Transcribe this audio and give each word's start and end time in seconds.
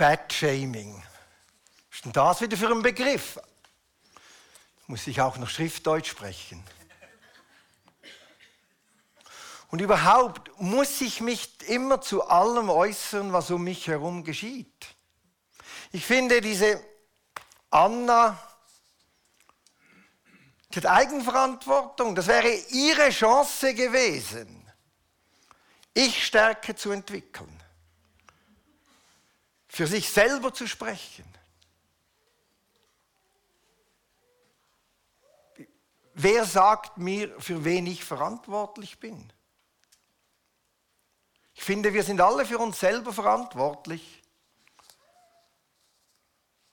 Fat-Shaming. 0.00 0.94
Was 0.94 1.96
ist 1.96 2.04
denn 2.06 2.12
das 2.14 2.40
wieder 2.40 2.56
für 2.56 2.70
ein 2.70 2.80
Begriff? 2.80 3.38
Muss 4.86 5.06
ich 5.06 5.20
auch 5.20 5.36
noch 5.36 5.50
Schriftdeutsch 5.50 6.08
sprechen? 6.08 6.64
Und 9.70 9.82
überhaupt 9.82 10.58
muss 10.58 11.02
ich 11.02 11.20
mich 11.20 11.68
immer 11.68 12.00
zu 12.00 12.26
allem 12.26 12.70
äußern, 12.70 13.34
was 13.34 13.50
um 13.50 13.62
mich 13.62 13.88
herum 13.88 14.24
geschieht. 14.24 14.86
Ich 15.92 16.06
finde, 16.06 16.40
diese 16.40 16.82
Anna, 17.68 18.38
die 20.70 20.78
hat 20.78 20.86
Eigenverantwortung. 20.86 22.14
Das 22.14 22.26
wäre 22.26 22.48
ihre 22.70 23.10
Chance 23.10 23.74
gewesen, 23.74 24.66
ich 25.92 26.24
Stärke 26.24 26.74
zu 26.74 26.90
entwickeln, 26.90 27.62
für 29.70 29.86
sich 29.86 30.10
selber 30.10 30.52
zu 30.52 30.66
sprechen. 30.66 31.24
Wer 36.14 36.44
sagt 36.44 36.98
mir, 36.98 37.40
für 37.40 37.64
wen 37.64 37.86
ich 37.86 38.04
verantwortlich 38.04 38.98
bin? 38.98 39.32
Ich 41.54 41.62
finde, 41.62 41.94
wir 41.94 42.02
sind 42.02 42.20
alle 42.20 42.44
für 42.44 42.58
uns 42.58 42.80
selber 42.80 43.12
verantwortlich. 43.12 44.22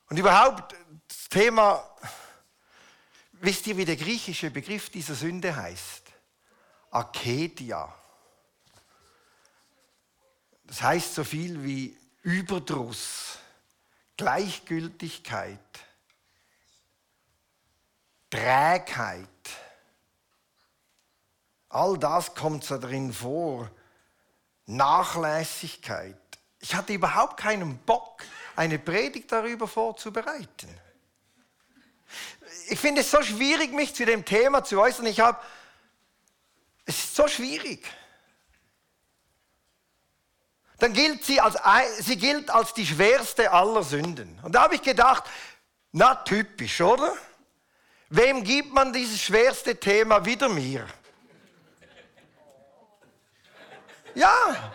Und 0.09 0.17
überhaupt 0.17 0.75
das 1.07 1.29
Thema, 1.29 1.87
wisst 3.33 3.67
ihr, 3.67 3.77
wie 3.77 3.85
der 3.85 3.95
griechische 3.95 4.49
Begriff 4.49 4.89
dieser 4.89 5.13
Sünde 5.13 5.55
heißt? 5.55 6.03
Akedia. 6.89 7.93
Das 10.63 10.81
heißt 10.81 11.13
so 11.13 11.23
viel 11.23 11.63
wie 11.63 11.95
Überdruss, 12.27 13.37
Gleichgültigkeit, 14.17 15.57
Trägheit. 18.29 19.29
All 21.69 21.97
das 21.97 22.35
kommt 22.35 22.69
da 22.69 22.79
drin 22.79 23.13
vor. 23.13 23.71
Nachlässigkeit. 24.65 26.17
Ich 26.59 26.75
hatte 26.75 26.91
überhaupt 26.91 27.37
keinen 27.37 27.77
Bock, 27.77 28.21
eine 28.57 28.77
Predigt 28.77 29.31
darüber 29.31 29.65
vorzubereiten. 29.65 30.67
Ich 32.67 32.77
finde 32.77 33.01
es 33.01 33.11
so 33.11 33.23
schwierig, 33.23 33.71
mich 33.71 33.95
zu 33.95 34.05
dem 34.05 34.25
Thema 34.25 34.65
zu 34.65 34.81
äußern. 34.81 35.05
Ich 35.05 35.21
habe, 35.21 35.39
es 36.83 37.05
ist 37.05 37.15
so 37.15 37.25
schwierig. 37.29 37.87
Dann 40.79 40.93
gilt 40.93 41.25
sie 41.25 41.41
als, 41.41 41.57
sie 41.99 42.17
gilt 42.17 42.49
als 42.49 42.73
die 42.73 42.85
schwerste 42.85 43.51
aller 43.51 43.83
Sünden. 43.83 44.39
Und 44.43 44.53
da 44.53 44.63
habe 44.63 44.75
ich 44.75 44.81
gedacht, 44.81 45.23
na 45.91 46.15
typisch, 46.15 46.81
oder? 46.81 47.13
Wem 48.09 48.43
gibt 48.43 48.73
man 48.73 48.93
dieses 48.93 49.21
schwerste 49.21 49.75
Thema 49.79 50.23
wieder 50.23 50.49
mir? 50.49 50.85
Ja, 54.13 54.71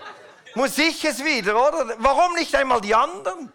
muss 0.54 0.76
ich 0.78 1.04
es 1.04 1.24
wieder, 1.24 1.56
oder? 1.56 1.94
Warum 1.98 2.34
nicht 2.34 2.54
einmal 2.54 2.80
die 2.80 2.94
anderen? 2.94 3.52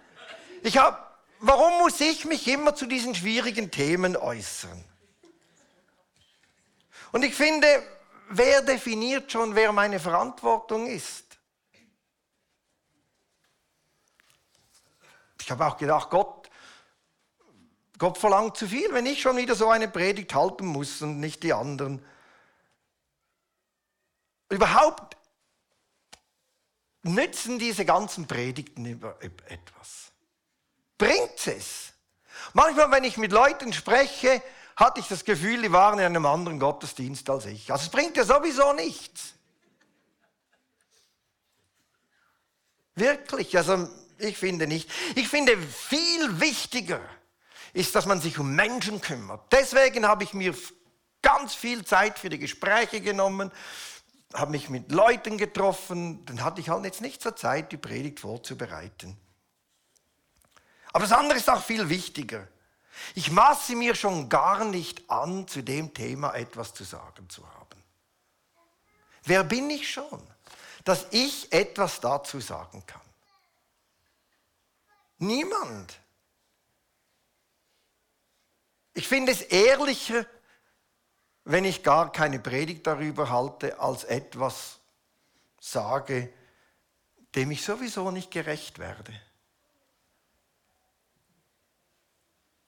Ich 0.63 0.77
hab, 0.77 1.21
warum 1.39 1.79
muss 1.79 1.99
ich 2.01 2.25
mich 2.25 2.47
immer 2.47 2.75
zu 2.75 2.85
diesen 2.85 3.13
schwierigen 3.13 3.71
Themen 3.71 4.17
äußern? 4.17 4.83
Und 7.11 7.23
ich 7.23 7.35
finde, 7.35 7.83
wer 8.29 8.61
definiert 8.61 9.31
schon, 9.31 9.55
wer 9.55 9.71
meine 9.71 9.99
Verantwortung 9.99 10.87
ist? 10.87 11.27
Ich 15.47 15.51
habe 15.51 15.65
auch 15.65 15.77
gedacht, 15.77 16.09
Gott, 16.09 16.49
Gott 17.97 18.17
verlangt 18.17 18.57
zu 18.57 18.67
viel, 18.67 18.91
wenn 18.91 19.05
ich 19.05 19.21
schon 19.21 19.37
wieder 19.37 19.55
so 19.55 19.69
eine 19.69 19.87
Predigt 19.87 20.35
halten 20.35 20.65
muss 20.65 21.01
und 21.01 21.21
nicht 21.21 21.41
die 21.41 21.53
anderen. 21.53 22.05
Überhaupt 24.49 25.15
nützen 27.03 27.59
diese 27.59 27.86
ganzen 27.86 28.27
Predigten 28.27 29.02
etwas? 29.47 30.11
Bringt 30.97 31.47
es? 31.47 31.93
Manchmal, 32.52 32.91
wenn 32.91 33.05
ich 33.05 33.15
mit 33.15 33.31
Leuten 33.31 33.71
spreche, 33.71 34.43
hatte 34.75 34.99
ich 34.99 35.07
das 35.07 35.23
Gefühl, 35.23 35.61
die 35.61 35.71
waren 35.71 35.97
in 35.99 36.07
einem 36.07 36.25
anderen 36.25 36.59
Gottesdienst 36.59 37.30
als 37.30 37.45
ich. 37.45 37.71
Also 37.71 37.86
es 37.86 37.89
bringt 37.89 38.17
ja 38.17 38.25
sowieso 38.25 38.73
nichts. 38.73 39.33
Wirklich, 42.95 43.55
also 43.55 43.87
ich 44.20 44.38
finde 44.38 44.67
nicht. 44.67 44.89
Ich 45.16 45.28
finde 45.28 45.58
viel 45.58 46.39
wichtiger 46.39 47.02
ist, 47.73 47.95
dass 47.95 48.05
man 48.05 48.22
sich 48.22 48.39
um 48.39 48.55
Menschen 48.55 49.02
kümmert. 49.02 49.52
Deswegen 49.52 50.08
habe 50.08 50.23
ich 50.23 50.33
mir 50.33 50.55
ganz 51.22 51.54
viel 51.54 51.86
Zeit 51.86 52.17
für 52.17 52.30
die 52.30 52.39
Gespräche 52.39 53.02
genommen, 53.02 53.52
habe 54.33 54.52
mich 54.52 54.70
mit 54.70 54.92
Leuten 54.92 55.38
getroffen, 55.38 56.26
dann 56.26 56.44
hatte 56.44 56.61
ich 56.61 56.70
halt 56.70 56.86
jetzt 56.86 57.02
nicht 57.02 57.22
so 57.22 57.32
Zeit, 57.32 57.72
die 57.72 57.78
Predigt 57.78 58.20
vorzubereiten. 58.20 59.17
Aber 60.94 61.05
das 61.05 61.11
andere 61.11 61.38
ist 61.38 61.49
auch 61.49 61.64
viel 61.64 61.89
wichtiger. 61.89 62.48
Ich 63.14 63.30
maße 63.30 63.76
mir 63.76 63.94
schon 63.94 64.30
gar 64.30 64.66
nicht 64.66 65.10
an, 65.10 65.48
zu 65.48 65.61
dem 65.61 65.94
Thema 65.94 66.34
etwas 66.34 66.73
zu 66.73 66.84
sagen 66.84 67.30
zu 67.30 67.48
haben. 67.48 67.84
Wer 69.23 69.44
bin 69.44 69.70
ich 69.70 69.92
schon, 69.92 70.22
dass 70.84 71.05
ich 71.11 71.52
etwas 71.52 71.99
dazu 71.99 72.39
sagen 72.39 72.84
kann? 72.86 73.02
Niemand. 75.17 76.00
Ich 78.94 79.08
finde 79.08 79.32
es 79.32 79.42
ehrlicher, 79.42 80.26
wenn 81.44 81.66
ich 81.66 81.83
gar 81.83 82.11
keine 82.11 82.39
Predigt 82.39 82.86
darüber 82.86 83.30
halte, 83.30 83.80
als 83.80 84.04
etwas 84.04 84.80
sage, 85.60 86.33
dem 87.36 87.52
ich 87.52 87.64
sowieso 87.64 88.11
nicht 88.11 88.32
gerecht 88.32 88.80
werde. 88.80 89.14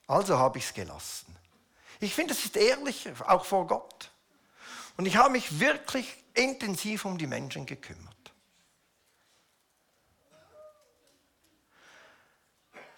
Also 0.06 0.38
habe 0.38 0.58
ich 0.58 0.64
es 0.64 0.74
gelassen. 0.74 1.36
Ich 2.00 2.14
finde, 2.14 2.32
es 2.34 2.44
ist 2.44 2.56
ehrlicher, 2.56 3.12
auch 3.30 3.44
vor 3.44 3.66
Gott. 3.66 4.10
Und 4.96 5.06
ich 5.06 5.16
habe 5.16 5.30
mich 5.30 5.60
wirklich 5.60 6.16
intensiv 6.34 7.04
um 7.04 7.18
die 7.18 7.26
Menschen 7.26 7.66
gekümmert. 7.66 8.19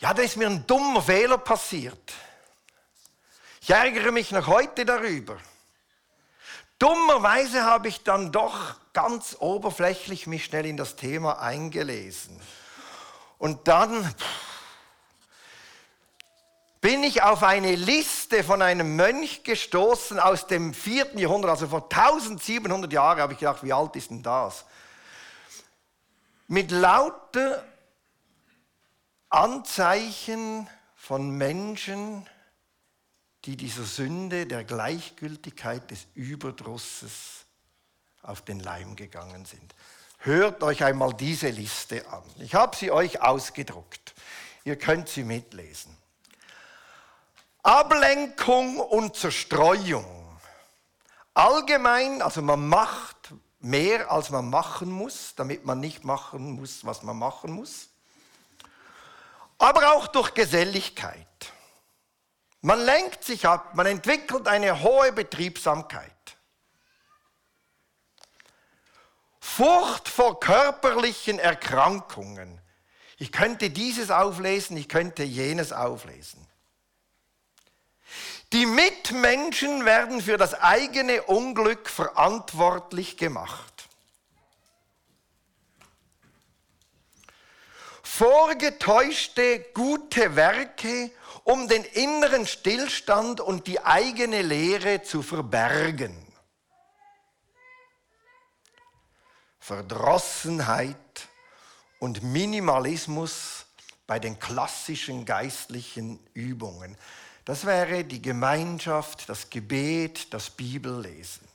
Ja, 0.02 0.12
da 0.12 0.22
ist 0.22 0.36
mir 0.36 0.48
ein 0.48 0.66
dummer 0.66 1.00
Fehler 1.00 1.38
passiert. 1.38 2.12
Ich 3.60 3.70
ärgere 3.70 4.10
mich 4.10 4.32
noch 4.32 4.48
heute 4.48 4.84
darüber. 4.84 5.38
Dummerweise 6.80 7.62
habe 7.62 7.86
ich 7.86 8.02
dann 8.02 8.32
doch 8.32 8.74
ganz 8.92 9.36
oberflächlich 9.38 10.26
mich 10.26 10.44
schnell 10.44 10.66
in 10.66 10.76
das 10.76 10.96
Thema 10.96 11.40
eingelesen. 11.40 12.40
Und 13.38 13.68
dann 13.68 14.12
bin 16.80 17.04
ich 17.04 17.22
auf 17.22 17.44
eine 17.44 17.76
Liste 17.76 18.42
von 18.42 18.60
einem 18.60 18.96
Mönch 18.96 19.44
gestoßen 19.44 20.18
aus 20.18 20.48
dem 20.48 20.74
vierten 20.74 21.18
Jahrhundert, 21.18 21.52
also 21.52 21.68
vor 21.68 21.84
1700 21.84 22.92
Jahren, 22.92 23.20
habe 23.20 23.34
ich 23.34 23.38
gedacht, 23.38 23.62
wie 23.62 23.72
alt 23.72 23.94
ist 23.94 24.10
denn 24.10 24.24
das? 24.24 24.64
Mit 26.48 26.72
lauter 26.72 27.64
Anzeichen 29.32 30.68
von 30.94 31.30
Menschen, 31.30 32.28
die 33.46 33.56
dieser 33.56 33.84
Sünde 33.84 34.46
der 34.46 34.62
Gleichgültigkeit 34.62 35.90
des 35.90 36.06
Überdrusses 36.14 37.46
auf 38.22 38.42
den 38.42 38.60
Leim 38.60 38.94
gegangen 38.94 39.46
sind. 39.46 39.74
Hört 40.18 40.62
euch 40.62 40.84
einmal 40.84 41.14
diese 41.14 41.48
Liste 41.48 42.06
an. 42.08 42.22
Ich 42.40 42.54
habe 42.54 42.76
sie 42.76 42.90
euch 42.90 43.22
ausgedruckt. 43.22 44.14
Ihr 44.64 44.76
könnt 44.76 45.08
sie 45.08 45.24
mitlesen. 45.24 45.96
Ablenkung 47.62 48.78
und 48.78 49.16
Zerstreuung. 49.16 50.38
Allgemein, 51.32 52.20
also 52.20 52.42
man 52.42 52.68
macht 52.68 53.32
mehr, 53.60 54.10
als 54.10 54.28
man 54.28 54.50
machen 54.50 54.90
muss, 54.90 55.34
damit 55.36 55.64
man 55.64 55.80
nicht 55.80 56.04
machen 56.04 56.52
muss, 56.52 56.84
was 56.84 57.02
man 57.02 57.16
machen 57.16 57.52
muss. 57.52 57.88
Aber 59.62 59.92
auch 59.92 60.08
durch 60.08 60.34
Geselligkeit. 60.34 61.28
Man 62.62 62.80
lenkt 62.80 63.22
sich 63.22 63.46
ab, 63.46 63.76
man 63.76 63.86
entwickelt 63.86 64.48
eine 64.48 64.82
hohe 64.82 65.12
Betriebsamkeit. 65.12 66.10
Furcht 69.38 70.08
vor 70.08 70.40
körperlichen 70.40 71.38
Erkrankungen. 71.38 72.60
Ich 73.18 73.30
könnte 73.30 73.70
dieses 73.70 74.10
auflesen, 74.10 74.76
ich 74.76 74.88
könnte 74.88 75.22
jenes 75.22 75.72
auflesen. 75.72 76.44
Die 78.52 78.66
Mitmenschen 78.66 79.84
werden 79.84 80.20
für 80.22 80.38
das 80.38 80.54
eigene 80.54 81.22
Unglück 81.22 81.88
verantwortlich 81.88 83.16
gemacht. 83.16 83.71
Vorgetäuschte 88.22 89.58
gute 89.74 90.36
Werke, 90.36 91.10
um 91.42 91.66
den 91.66 91.82
inneren 91.82 92.46
Stillstand 92.46 93.40
und 93.40 93.66
die 93.66 93.80
eigene 93.80 94.42
Lehre 94.42 95.02
zu 95.02 95.22
verbergen. 95.22 96.16
Verdrossenheit 99.58 100.96
und 101.98 102.22
Minimalismus 102.22 103.66
bei 104.06 104.20
den 104.20 104.38
klassischen 104.38 105.24
geistlichen 105.24 106.20
Übungen. 106.32 106.96
Das 107.44 107.66
wäre 107.66 108.04
die 108.04 108.22
Gemeinschaft, 108.22 109.28
das 109.28 109.50
Gebet, 109.50 110.32
das 110.32 110.48
Bibellesen. 110.48 111.51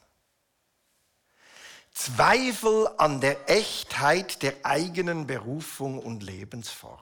Zweifel 1.98 2.88
an 2.98 3.22
der 3.22 3.50
Echtheit 3.50 4.44
der 4.44 4.54
eigenen 4.64 5.26
Berufung 5.26 5.98
und 5.98 6.22
Lebensform. 6.22 7.00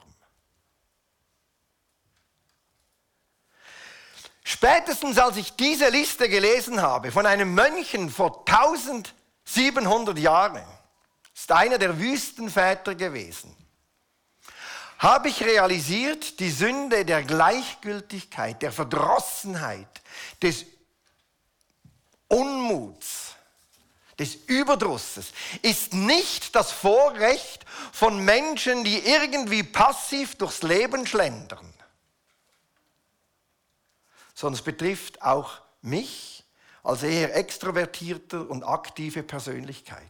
Spätestens 4.42 5.18
als 5.18 5.36
ich 5.36 5.54
diese 5.58 5.90
Liste 5.90 6.30
gelesen 6.30 6.82
habe 6.82 7.12
von 7.12 7.26
einem 7.26 7.54
Mönchen 7.54 8.10
vor 8.10 8.46
1700 8.48 10.18
Jahren, 10.18 10.64
ist 11.34 11.52
einer 11.52 11.78
der 11.78 12.00
Wüstenväter 12.00 12.96
gewesen, 12.96 13.54
habe 15.00 15.28
ich 15.28 15.44
realisiert, 15.44 16.40
die 16.40 16.52
Sünde 16.52 17.04
der 17.04 17.24
Gleichgültigkeit, 17.24 18.62
der 18.62 18.72
Verdrossenheit, 18.72 19.90
des 20.42 20.66
Unmuts, 22.30 23.25
des 24.20 24.36
Überdrusses 24.36 25.32
ist 25.62 25.94
nicht 25.94 26.56
das 26.56 26.72
Vorrecht 26.72 27.66
von 27.92 28.24
Menschen, 28.24 28.84
die 28.84 29.00
irgendwie 29.00 29.64
passiv 29.64 30.36
durchs 30.36 30.64
Leben 30.64 31.06
schlendern, 31.06 31.74
sondern 34.34 34.60
es 34.60 34.64
betrifft 34.64 35.22
auch 35.22 35.62
mich 35.82 36.44
als 36.84 37.04
eher 37.04 37.36
extrovertierter 37.36 38.50
und 38.50 38.64
aktive 38.64 39.24
Persönlichkeit. 39.24 40.02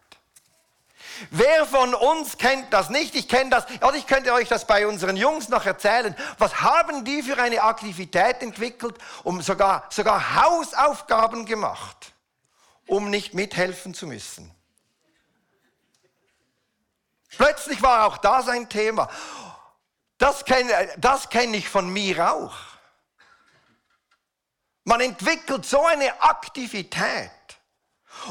Wer 1.30 1.66
von 1.66 1.94
uns 1.94 2.38
kennt 2.38 2.74
das 2.74 2.90
nicht? 2.90 3.16
Ich 3.16 3.28
kenne 3.28 3.50
das. 3.50 3.66
Also 3.80 3.98
ich 3.98 4.06
könnte 4.06 4.34
euch 4.34 4.50
das 4.50 4.68
bei 4.68 4.86
unseren 4.86 5.16
Jungs 5.16 5.50
noch 5.50 5.66
erzählen. 5.66 6.16
Was 6.38 6.62
haben 6.62 7.06
die 7.06 7.24
für 7.24 7.42
eine 7.42 7.62
Aktivität 7.62 8.42
entwickelt, 8.42 8.98
um 9.24 9.42
sogar, 9.42 9.86
sogar 9.90 10.36
Hausaufgaben 10.44 11.46
gemacht, 11.46 12.13
um 12.88 13.10
nicht 13.10 13.34
mithelfen 13.34 13.94
zu 13.94 14.08
müssen? 14.08 14.54
Plötzlich 17.30 17.82
war 17.82 18.06
auch 18.06 18.18
das 18.18 18.48
ein 18.48 18.70
Thema. 18.70 19.10
Das 20.18 20.46
kenne, 20.46 20.94
das 20.98 21.30
kenne 21.30 21.58
ich 21.58 21.68
von 21.68 21.90
mir 21.90 22.32
auch. 22.34 22.56
Man 24.84 25.02
entwickelt 25.02 25.66
so 25.66 25.86
eine 25.86 26.22
Aktivität. 26.22 27.32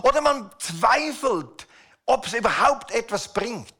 Oder 0.03 0.23
man 0.23 0.51
zweifelt 0.59 1.67
ob 2.07 2.27
es 2.27 2.35
überhaupt 2.35 2.91
etwas 2.91 3.33
bringt. 3.33 3.75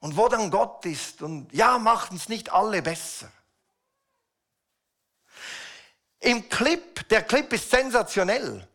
Und 0.00 0.16
wo 0.16 0.28
dann 0.28 0.50
Gott 0.50 0.84
ist 0.84 1.22
und 1.22 1.52
ja, 1.52 1.78
machen 1.78 2.16
es 2.16 2.28
nicht 2.28 2.52
alle 2.52 2.82
besser. 2.82 3.30
Im 6.24 6.48
Clip, 6.48 7.06
der 7.10 7.22
Clip 7.22 7.52
ist 7.52 7.70
sensationell. 7.70 8.66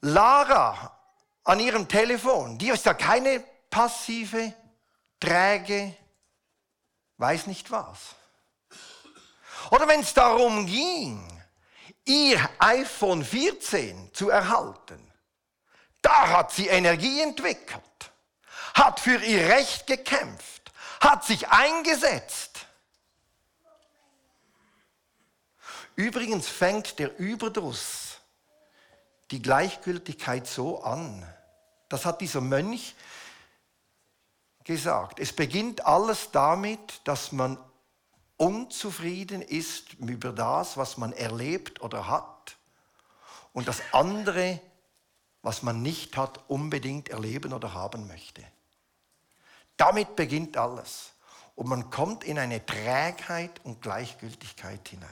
Lara 0.00 0.98
an 1.44 1.60
ihrem 1.60 1.86
Telefon, 1.86 2.56
die 2.56 2.70
ist 2.70 2.86
ja 2.86 2.94
keine 2.94 3.40
passive, 3.68 4.54
träge, 5.20 5.94
weiß 7.18 7.46
nicht 7.46 7.70
was. 7.70 8.14
Oder 9.70 9.86
wenn 9.86 10.00
es 10.00 10.14
darum 10.14 10.64
ging, 10.64 11.42
ihr 12.06 12.48
iPhone 12.58 13.22
14 13.22 14.14
zu 14.14 14.30
erhalten, 14.30 15.12
da 16.00 16.28
hat 16.28 16.52
sie 16.52 16.68
Energie 16.68 17.20
entwickelt, 17.20 17.82
hat 18.72 18.98
für 18.98 19.22
ihr 19.22 19.46
Recht 19.50 19.86
gekämpft, 19.86 20.72
hat 21.00 21.22
sich 21.24 21.48
eingesetzt. 21.48 22.47
Übrigens 25.98 26.46
fängt 26.46 26.98
der 27.00 27.18
Überdruss 27.18 28.20
die 29.32 29.42
Gleichgültigkeit 29.42 30.46
so 30.46 30.80
an. 30.82 31.26
Das 31.88 32.06
hat 32.06 32.20
dieser 32.20 32.40
Mönch 32.40 32.94
gesagt. 34.62 35.18
Es 35.18 35.32
beginnt 35.32 35.84
alles 35.84 36.30
damit, 36.30 37.00
dass 37.02 37.32
man 37.32 37.58
unzufrieden 38.36 39.42
ist 39.42 39.94
über 39.94 40.32
das, 40.32 40.76
was 40.76 40.98
man 40.98 41.12
erlebt 41.12 41.82
oder 41.82 42.06
hat 42.06 42.56
und 43.52 43.66
das 43.66 43.82
andere 43.90 44.60
was 45.42 45.62
man 45.62 45.82
nicht 45.82 46.16
hat, 46.16 46.40
unbedingt 46.48 47.08
erleben 47.08 47.52
oder 47.52 47.74
haben 47.74 48.06
möchte. 48.06 48.42
Damit 49.76 50.16
beginnt 50.16 50.56
alles. 50.56 51.12
Und 51.54 51.68
man 51.68 51.90
kommt 51.90 52.24
in 52.24 52.38
eine 52.38 52.64
Trägheit 52.64 53.64
und 53.64 53.80
Gleichgültigkeit 53.80 54.86
hinein. 54.88 55.08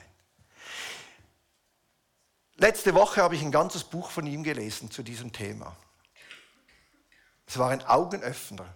Letzte 2.58 2.94
Woche 2.94 3.22
habe 3.22 3.34
ich 3.34 3.42
ein 3.42 3.52
ganzes 3.52 3.84
Buch 3.84 4.10
von 4.10 4.26
ihm 4.26 4.42
gelesen 4.42 4.90
zu 4.90 5.02
diesem 5.02 5.32
Thema. 5.32 5.76
Es 7.46 7.58
war 7.58 7.70
ein 7.70 7.84
Augenöffner. 7.84 8.66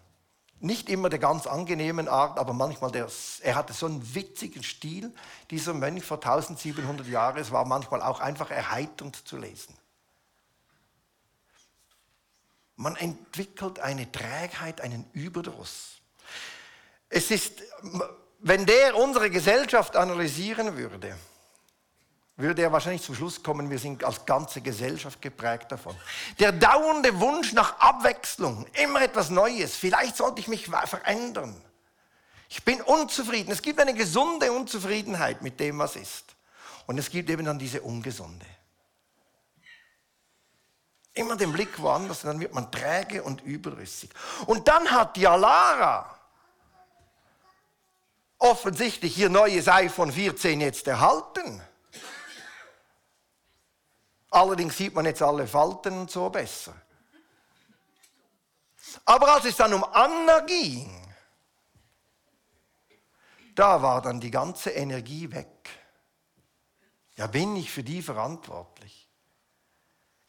Nicht 0.58 0.90
immer 0.90 1.08
der 1.08 1.18
ganz 1.18 1.46
angenehmen 1.46 2.06
Art, 2.06 2.38
aber 2.38 2.52
manchmal 2.52 2.92
der, 2.92 3.08
er 3.40 3.54
hatte 3.54 3.72
so 3.72 3.86
einen 3.86 4.14
witzigen 4.14 4.62
Stil, 4.62 5.14
dieser 5.50 5.72
Mönch 5.72 6.04
vor 6.04 6.18
1700 6.18 7.06
Jahren. 7.06 7.38
Es 7.38 7.50
war 7.50 7.64
manchmal 7.64 8.02
auch 8.02 8.20
einfach 8.20 8.50
erheiternd 8.50 9.26
zu 9.26 9.38
lesen. 9.38 9.74
Man 12.76 12.96
entwickelt 12.96 13.78
eine 13.78 14.12
Trägheit, 14.12 14.82
einen 14.82 15.10
Überdruss. 15.12 16.00
Es 17.08 17.30
ist, 17.30 17.62
wenn 18.40 18.66
der 18.66 18.96
unsere 18.96 19.30
Gesellschaft 19.30 19.96
analysieren 19.96 20.76
würde, 20.76 21.16
würde 22.40 22.62
er 22.62 22.72
wahrscheinlich 22.72 23.02
zum 23.02 23.14
Schluss 23.14 23.42
kommen, 23.42 23.70
wir 23.70 23.78
sind 23.78 24.04
als 24.04 24.24
ganze 24.24 24.60
Gesellschaft 24.60 25.20
geprägt 25.22 25.72
davon. 25.72 25.96
Der 26.38 26.52
dauernde 26.52 27.18
Wunsch 27.20 27.52
nach 27.52 27.78
Abwechslung, 27.78 28.66
immer 28.74 29.02
etwas 29.02 29.30
Neues, 29.30 29.76
vielleicht 29.76 30.16
sollte 30.16 30.40
ich 30.40 30.48
mich 30.48 30.66
verändern. 30.66 31.60
Ich 32.48 32.64
bin 32.64 32.82
unzufrieden. 32.82 33.52
Es 33.52 33.62
gibt 33.62 33.80
eine 33.80 33.94
gesunde 33.94 34.50
Unzufriedenheit 34.50 35.40
mit 35.40 35.60
dem, 35.60 35.78
was 35.78 35.94
ist. 35.94 36.34
Und 36.86 36.98
es 36.98 37.08
gibt 37.08 37.30
eben 37.30 37.44
dann 37.44 37.58
diese 37.58 37.80
ungesunde. 37.80 38.46
Immer 41.14 41.36
den 41.36 41.52
Blick 41.52 41.80
woanders, 41.80 42.22
dann 42.22 42.40
wird 42.40 42.52
man 42.52 42.70
träge 42.70 43.22
und 43.22 43.42
überrissig. 43.42 44.10
Und 44.46 44.66
dann 44.66 44.90
hat 44.90 45.16
ja 45.16 45.36
Lara 45.36 46.16
offensichtlich 48.38 49.16
ihr 49.18 49.28
neues 49.28 49.68
iPhone 49.68 50.10
14 50.10 50.60
jetzt 50.60 50.88
erhalten. 50.88 51.62
Allerdings 54.30 54.76
sieht 54.76 54.94
man 54.94 55.04
jetzt 55.04 55.22
alle 55.22 55.46
Falten 55.46 56.00
und 56.00 56.10
so 56.10 56.30
besser. 56.30 56.74
Aber 59.04 59.34
als 59.34 59.44
es 59.44 59.56
dann 59.56 59.72
um 59.74 59.84
Anna 59.84 60.40
ging, 60.40 61.14
da 63.54 63.82
war 63.82 64.00
dann 64.00 64.20
die 64.20 64.30
ganze 64.30 64.70
Energie 64.70 65.30
weg. 65.32 65.70
Ja, 67.16 67.26
bin 67.26 67.56
ich 67.56 67.70
für 67.70 67.82
die 67.82 68.02
verantwortlich? 68.02 69.00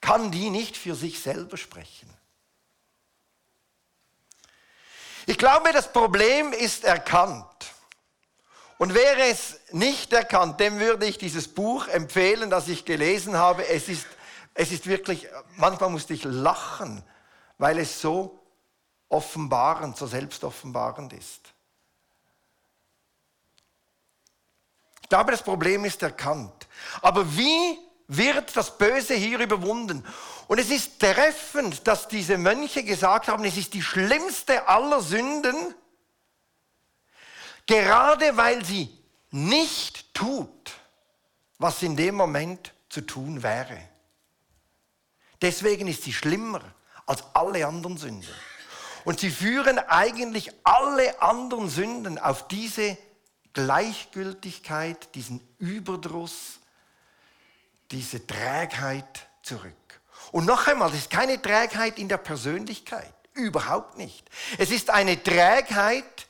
kann 0.02 0.32
die 0.32 0.50
nicht 0.50 0.76
für 0.76 0.96
sich 0.96 1.22
selber 1.22 1.56
sprechen. 1.56 2.12
Ich 5.28 5.38
glaube, 5.38 5.72
das 5.72 5.94
Problem 5.94 6.52
ist 6.52 6.84
erkannt. 6.84 7.46
Und 8.82 8.96
wäre 8.96 9.26
es 9.30 9.60
nicht 9.74 10.12
erkannt, 10.12 10.60
dem 10.60 10.80
würde 10.80 11.06
ich 11.06 11.20
dieses 11.20 11.48
Buch 11.48 11.88
empfehlen, 11.88 12.50
das 12.50 12.68
ich 12.68 12.84
gelesen 12.84 13.38
habe. 13.38 13.68
Es 13.68 13.88
ist, 13.88 14.08
es 14.56 14.72
ist 14.72 14.88
wirklich, 14.88 15.28
manchmal 15.56 15.92
musste 15.92 16.16
ich 16.16 16.24
lachen, 16.24 17.04
weil 17.60 17.78
es 17.78 18.02
so 18.02 18.40
offenbarend, 19.08 19.98
so 19.98 20.08
selbstoffenbarend 20.08 21.14
ist. 21.14 21.54
Ich 25.04 25.10
glaube, 25.10 25.30
das 25.30 25.44
Problem 25.44 25.86
ist 25.86 26.02
erkannt. 26.02 26.68
Aber 27.04 27.38
wie 27.38 27.78
wird 28.08 28.58
das 28.58 28.78
Böse 28.80 29.14
hier 29.14 29.40
überwunden. 29.40 30.04
Und 30.48 30.60
es 30.60 30.70
ist 30.72 31.00
treffend, 31.00 31.88
dass 31.88 32.10
diese 32.10 32.38
Mönche 32.38 32.84
gesagt 32.84 33.28
haben, 33.30 33.46
es 33.46 33.56
ist 33.56 33.74
die 33.76 33.82
schlimmste 33.82 34.68
aller 34.68 35.02
Sünden, 35.02 35.76
gerade 37.68 38.38
weil 38.38 38.64
sie 38.66 38.90
nicht 39.32 40.14
tut, 40.14 40.74
was 41.58 41.82
in 41.84 41.96
dem 41.96 42.16
Moment 42.16 42.74
zu 42.90 43.02
tun 43.02 43.44
wäre. 43.44 43.78
Deswegen 45.42 45.88
ist 45.88 46.04
sie 46.04 46.14
schlimmer 46.14 46.62
als 47.06 47.24
alle 47.34 47.66
anderen 47.66 47.98
Sünden. 47.98 48.34
Und 49.04 49.20
sie 49.20 49.32
führen 49.32 49.80
eigentlich 49.80 50.52
alle 50.64 51.22
anderen 51.22 51.70
Sünden 51.70 52.20
auf 52.20 52.48
diese 52.48 52.98
Gleichgültigkeit, 53.54 55.14
diesen 55.16 55.42
Überdruss, 55.58 56.60
diese 57.90 58.26
Trägheit 58.26 59.28
zurück. 59.42 59.74
Und 60.32 60.46
noch 60.46 60.68
einmal, 60.68 60.90
das 60.90 61.00
ist 61.00 61.10
keine 61.10 61.42
Trägheit 61.42 61.98
in 62.00 62.08
der 62.08 62.18
Persönlichkeit, 62.18 63.14
überhaupt 63.34 63.98
nicht. 63.98 64.30
Es 64.58 64.72
ist 64.72 64.90
eine 64.90 65.22
Trägheit, 65.22 66.28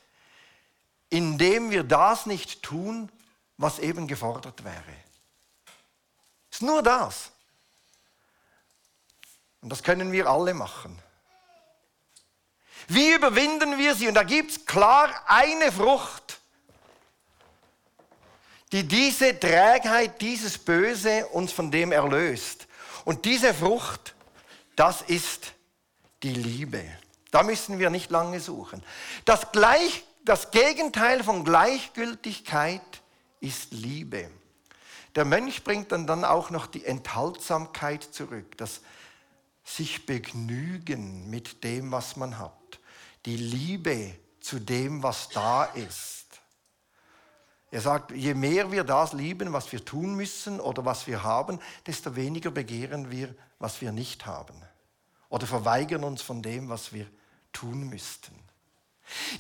indem 1.12 1.70
wir 1.70 1.84
das 1.84 2.26
nicht 2.26 2.64
tun, 2.64 3.12
was 3.58 3.78
eben 3.78 4.08
gefordert 4.08 4.64
wäre. 4.64 4.96
Ist 6.50 6.64
nur 6.64 6.82
das. 6.82 7.32
Und 9.62 9.70
das 9.70 9.84
können 9.84 10.12
wir 10.12 10.28
alle 10.28 10.56
machen. 10.56 10.98
Wie 12.88 13.14
überwinden 13.14 13.78
wir 13.78 13.94
sie? 13.94 14.08
Und 14.08 14.16
da 14.16 14.24
gibt 14.24 14.52
es 14.52 14.66
klar 14.66 15.10
eine 15.28 15.72
Frucht, 15.72 16.40
die 18.72 18.88
diese 18.88 19.38
Trägheit, 19.40 20.20
dieses 20.22 20.58
Böse 20.58 21.28
uns 21.28 21.52
von 21.52 21.72
dem 21.72 21.92
erlöst. 21.92 22.68
Und 23.04 23.26
diese 23.26 23.54
Frucht, 23.54 24.16
das 24.76 25.02
ist 25.02 25.54
die 26.24 26.34
Liebe. 26.34 26.84
Da 27.32 27.44
müssen 27.44 27.80
wir 27.80 27.90
nicht 27.90 28.10
lange 28.12 28.40
suchen. 28.40 28.82
Das, 29.26 29.52
Gleich, 29.52 30.04
das 30.32 30.50
Gegenteil 30.50 31.26
von 31.26 31.44
Gleichgültigkeit 31.44 33.02
ist 33.42 33.74
Liebe. 33.74 34.32
Der 35.16 35.26
Mönch 35.26 35.66
bringt 35.66 35.92
dann, 35.92 36.08
dann 36.08 36.24
auch 36.24 36.52
noch 36.52 36.68
die 36.68 36.86
Enthaltsamkeit 36.86 38.02
zurück, 38.02 38.56
das 38.56 38.80
sich 39.66 40.06
begnügen 40.06 41.30
mit 41.30 41.66
dem, 41.66 41.92
was 41.92 42.16
man 42.16 42.40
hat, 42.40 42.80
die 43.26 43.36
Liebe 43.36 44.16
zu 44.40 44.60
dem, 44.60 45.04
was 45.04 45.28
da 45.28 45.66
ist. 45.66 46.28
Er 47.70 47.82
sagt, 47.82 48.12
je 48.12 48.34
mehr 48.34 48.72
wir 48.72 48.86
das 48.86 49.12
lieben, 49.12 49.52
was 49.52 49.70
wir 49.74 49.84
tun 49.84 50.16
müssen 50.16 50.62
oder 50.62 50.86
was 50.86 51.08
wir 51.08 51.24
haben, 51.24 51.60
desto 51.86 52.16
weniger 52.16 52.52
begehren 52.52 53.12
wir, 53.12 53.36
was 53.60 53.82
wir 53.82 53.92
nicht 53.92 54.26
haben. 54.26 54.56
Oder 55.28 55.46
verweigern 55.46 56.06
uns 56.06 56.22
von 56.22 56.42
dem, 56.42 56.70
was 56.70 56.94
wir 56.94 57.06
tun 57.52 57.90
müssten. 57.90 58.51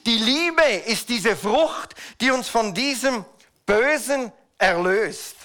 Die 0.05 0.17
Liebe 0.17 0.63
ist 0.63 1.09
diese 1.09 1.35
Frucht, 1.35 1.95
die 2.19 2.31
uns 2.31 2.49
von 2.49 2.73
diesem 2.73 3.25
Bösen 3.65 4.31
erlöst. 4.57 5.35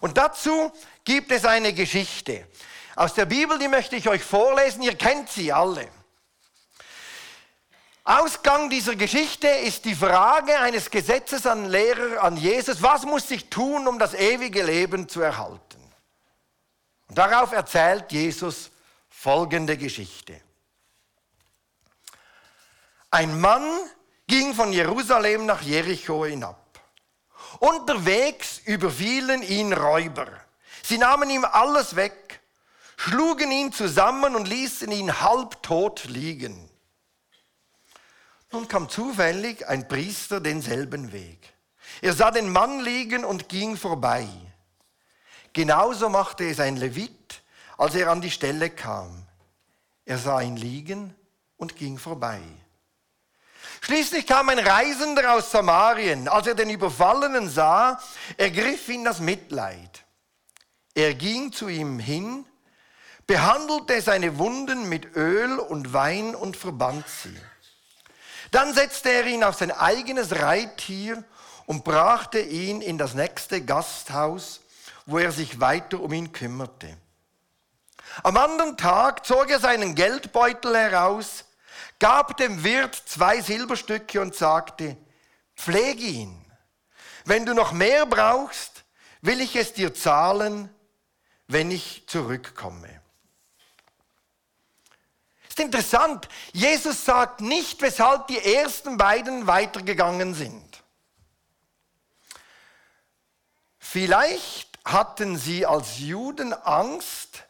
Und 0.00 0.16
dazu 0.16 0.72
gibt 1.04 1.32
es 1.32 1.44
eine 1.44 1.72
Geschichte. 1.72 2.46
Aus 2.94 3.14
der 3.14 3.26
Bibel, 3.26 3.58
die 3.58 3.68
möchte 3.68 3.96
ich 3.96 4.08
euch 4.08 4.22
vorlesen, 4.22 4.82
ihr 4.82 4.96
kennt 4.96 5.28
sie 5.28 5.52
alle. 5.52 5.88
Ausgang 8.04 8.70
dieser 8.70 8.94
Geschichte 8.94 9.48
ist 9.48 9.84
die 9.84 9.94
Frage 9.94 10.58
eines 10.60 10.90
Gesetzes 10.90 11.44
an 11.44 11.68
Lehrer, 11.68 12.22
an 12.22 12.36
Jesus, 12.36 12.80
was 12.80 13.02
muss 13.02 13.30
ich 13.32 13.50
tun, 13.50 13.88
um 13.88 13.98
das 13.98 14.14
ewige 14.14 14.62
Leben 14.62 15.08
zu 15.08 15.20
erhalten? 15.20 15.60
Und 17.08 17.18
darauf 17.18 17.52
erzählt 17.52 18.12
Jesus 18.12 18.70
folgende 19.08 19.76
Geschichte. 19.76 20.40
Ein 23.16 23.40
Mann 23.40 23.66
ging 24.26 24.52
von 24.52 24.74
Jerusalem 24.74 25.46
nach 25.46 25.62
Jericho 25.62 26.26
hinab. 26.26 26.78
Unterwegs 27.60 28.60
überfielen 28.66 29.42
ihn 29.42 29.72
Räuber. 29.72 30.26
Sie 30.82 30.98
nahmen 30.98 31.30
ihm 31.30 31.46
alles 31.46 31.96
weg, 31.96 32.42
schlugen 32.98 33.50
ihn 33.50 33.72
zusammen 33.72 34.36
und 34.36 34.46
ließen 34.46 34.92
ihn 34.92 35.18
halbtot 35.18 36.04
liegen. 36.04 36.68
Nun 38.52 38.68
kam 38.68 38.90
zufällig 38.90 39.66
ein 39.66 39.88
Priester 39.88 40.38
denselben 40.42 41.10
Weg. 41.10 41.54
Er 42.02 42.12
sah 42.12 42.30
den 42.30 42.50
Mann 42.50 42.80
liegen 42.80 43.24
und 43.24 43.48
ging 43.48 43.78
vorbei. 43.78 44.28
Genauso 45.54 46.10
machte 46.10 46.44
es 46.44 46.60
ein 46.60 46.76
Levit, 46.76 47.42
als 47.78 47.94
er 47.94 48.10
an 48.10 48.20
die 48.20 48.30
Stelle 48.30 48.68
kam. 48.68 49.26
Er 50.04 50.18
sah 50.18 50.42
ihn 50.42 50.58
liegen 50.58 51.14
und 51.56 51.76
ging 51.76 51.96
vorbei. 51.96 52.42
Schließlich 53.80 54.26
kam 54.26 54.48
ein 54.48 54.58
Reisender 54.58 55.34
aus 55.34 55.50
Samarien. 55.50 56.28
Als 56.28 56.46
er 56.46 56.54
den 56.54 56.70
Überfallenen 56.70 57.48
sah, 57.48 58.00
ergriff 58.36 58.88
ihn 58.88 59.04
das 59.04 59.20
Mitleid. 59.20 60.04
Er 60.94 61.14
ging 61.14 61.52
zu 61.52 61.68
ihm 61.68 61.98
hin, 61.98 62.46
behandelte 63.26 64.00
seine 64.00 64.38
Wunden 64.38 64.88
mit 64.88 65.14
Öl 65.16 65.58
und 65.58 65.92
Wein 65.92 66.34
und 66.34 66.56
verband 66.56 67.04
sie. 67.08 67.36
Dann 68.50 68.72
setzte 68.72 69.10
er 69.10 69.26
ihn 69.26 69.44
auf 69.44 69.56
sein 69.56 69.72
eigenes 69.72 70.40
Reittier 70.40 71.22
und 71.66 71.84
brachte 71.84 72.40
ihn 72.40 72.80
in 72.80 72.96
das 72.96 73.14
nächste 73.14 73.64
Gasthaus, 73.64 74.60
wo 75.04 75.18
er 75.18 75.32
sich 75.32 75.60
weiter 75.60 76.00
um 76.00 76.12
ihn 76.12 76.32
kümmerte. 76.32 76.96
Am 78.22 78.36
anderen 78.36 78.76
Tag 78.76 79.26
zog 79.26 79.50
er 79.50 79.60
seinen 79.60 79.94
Geldbeutel 79.94 80.74
heraus, 80.76 81.44
gab 81.98 82.36
dem 82.36 82.64
Wirt 82.64 82.94
zwei 82.94 83.40
Silberstücke 83.40 84.20
und 84.20 84.34
sagte, 84.34 84.96
pflege 85.56 86.04
ihn. 86.04 86.44
Wenn 87.24 87.46
du 87.46 87.54
noch 87.54 87.72
mehr 87.72 88.06
brauchst, 88.06 88.84
will 89.20 89.40
ich 89.40 89.56
es 89.56 89.72
dir 89.72 89.94
zahlen, 89.94 90.68
wenn 91.48 91.70
ich 91.70 92.06
zurückkomme. 92.06 93.00
Ist 95.48 95.60
interessant, 95.60 96.28
Jesus 96.52 97.04
sagt 97.04 97.40
nicht, 97.40 97.80
weshalb 97.80 98.26
die 98.26 98.38
ersten 98.38 98.96
beiden 98.96 99.46
weitergegangen 99.46 100.34
sind. 100.34 100.82
Vielleicht 103.78 104.78
hatten 104.84 105.38
sie 105.38 105.64
als 105.64 105.98
Juden 105.98 106.52
Angst, 106.52 107.44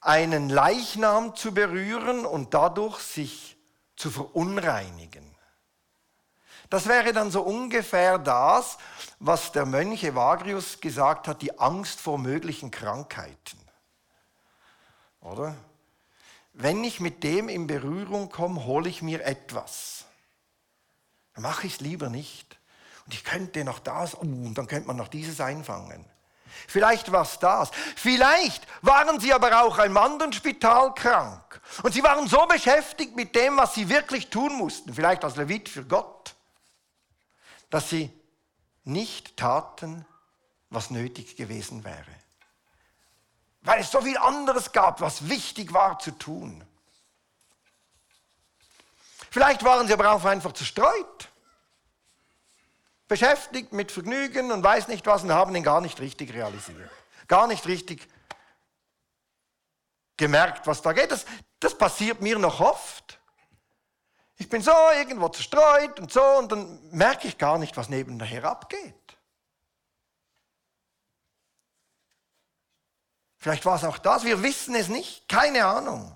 einen 0.00 0.48
Leichnam 0.48 1.36
zu 1.36 1.52
berühren 1.52 2.26
und 2.26 2.54
dadurch 2.54 2.98
sich 2.98 3.57
zu 3.98 4.10
verunreinigen. 4.10 5.24
Das 6.70 6.88
wäre 6.88 7.12
dann 7.12 7.30
so 7.30 7.42
ungefähr 7.42 8.18
das, 8.18 8.78
was 9.18 9.52
der 9.52 9.66
Mönch 9.66 10.04
Evagrius 10.04 10.80
gesagt 10.80 11.28
hat, 11.28 11.42
die 11.42 11.58
Angst 11.58 12.00
vor 12.00 12.18
möglichen 12.18 12.70
Krankheiten. 12.70 13.58
Oder? 15.20 15.54
wenn 16.60 16.82
ich 16.82 16.98
mit 16.98 17.22
dem 17.22 17.48
in 17.48 17.68
Berührung 17.68 18.30
komme, 18.30 18.64
hole 18.64 18.88
ich 18.88 19.00
mir 19.00 19.24
etwas. 19.24 20.06
Dann 21.34 21.44
mache 21.44 21.68
ich 21.68 21.74
es 21.74 21.80
lieber 21.80 22.08
nicht. 22.08 22.58
Und 23.06 23.14
ich 23.14 23.22
könnte 23.22 23.62
noch 23.62 23.78
das, 23.78 24.16
oh, 24.16 24.22
und 24.22 24.54
dann 24.54 24.66
könnte 24.66 24.88
man 24.88 24.96
noch 24.96 25.06
dieses 25.06 25.40
einfangen. 25.40 26.04
Vielleicht 26.66 27.12
war 27.12 27.22
es 27.22 27.38
das. 27.38 27.70
Vielleicht 27.96 28.66
waren 28.82 29.20
sie 29.20 29.32
aber 29.32 29.62
auch 29.62 29.78
im 29.78 29.96
anderen 29.96 30.32
Spital 30.32 30.94
krank. 30.94 31.60
Und 31.82 31.92
sie 31.92 32.02
waren 32.02 32.28
so 32.28 32.46
beschäftigt 32.46 33.14
mit 33.16 33.34
dem, 33.34 33.56
was 33.56 33.74
sie 33.74 33.88
wirklich 33.88 34.30
tun 34.30 34.56
mussten, 34.56 34.94
vielleicht 34.94 35.24
als 35.24 35.36
Levit 35.36 35.68
für 35.68 35.84
Gott, 35.84 36.34
dass 37.70 37.90
sie 37.90 38.10
nicht 38.84 39.36
taten, 39.36 40.06
was 40.70 40.90
nötig 40.90 41.36
gewesen 41.36 41.84
wäre 41.84 42.18
weil 43.68 43.80
es 43.80 43.90
so 43.90 44.00
viel 44.00 44.16
anderes 44.16 44.72
gab, 44.72 45.02
was 45.02 45.28
wichtig 45.28 45.74
war 45.74 45.98
zu 45.98 46.12
tun. 46.12 46.64
Vielleicht 49.30 49.62
waren 49.62 49.86
sie 49.86 49.92
aber 49.92 50.10
auch 50.12 50.24
einfach 50.24 50.52
zerstreut, 50.52 51.27
beschäftigt 53.08 53.72
mit 53.72 53.90
Vergnügen 53.90 54.52
und 54.52 54.62
weiß 54.62 54.88
nicht 54.88 55.06
was 55.06 55.24
und 55.24 55.32
haben 55.32 55.56
ihn 55.56 55.64
gar 55.64 55.80
nicht 55.80 55.98
richtig 56.00 56.32
realisiert, 56.34 56.90
gar 57.26 57.46
nicht 57.46 57.66
richtig 57.66 58.06
gemerkt, 60.16 60.66
was 60.66 60.82
da 60.82 60.92
geht. 60.92 61.10
Das, 61.10 61.24
das 61.58 61.76
passiert 61.76 62.20
mir 62.20 62.38
noch 62.38 62.60
oft. 62.60 63.18
Ich 64.36 64.48
bin 64.48 64.62
so 64.62 64.72
irgendwo 64.94 65.28
zerstreut 65.30 65.98
und 65.98 66.12
so 66.12 66.22
und 66.22 66.52
dann 66.52 66.90
merke 66.90 67.26
ich 67.26 67.38
gar 67.38 67.58
nicht, 67.58 67.76
was 67.76 67.88
nebenher 67.88 68.44
abgeht. 68.44 68.94
Vielleicht 73.36 73.64
war 73.64 73.76
es 73.76 73.84
auch 73.84 73.98
das, 73.98 74.24
wir 74.24 74.42
wissen 74.42 74.74
es 74.74 74.88
nicht, 74.88 75.28
keine 75.28 75.64
Ahnung. 75.64 76.14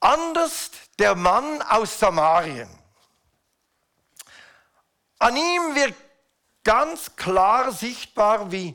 Anders 0.00 0.70
der 0.98 1.14
Mann 1.14 1.62
aus 1.62 1.98
Samarien. 1.98 2.68
An 5.22 5.36
ihm 5.36 5.76
wird 5.76 5.94
ganz 6.64 7.14
klar 7.14 7.70
sichtbar, 7.70 8.50
wie 8.50 8.74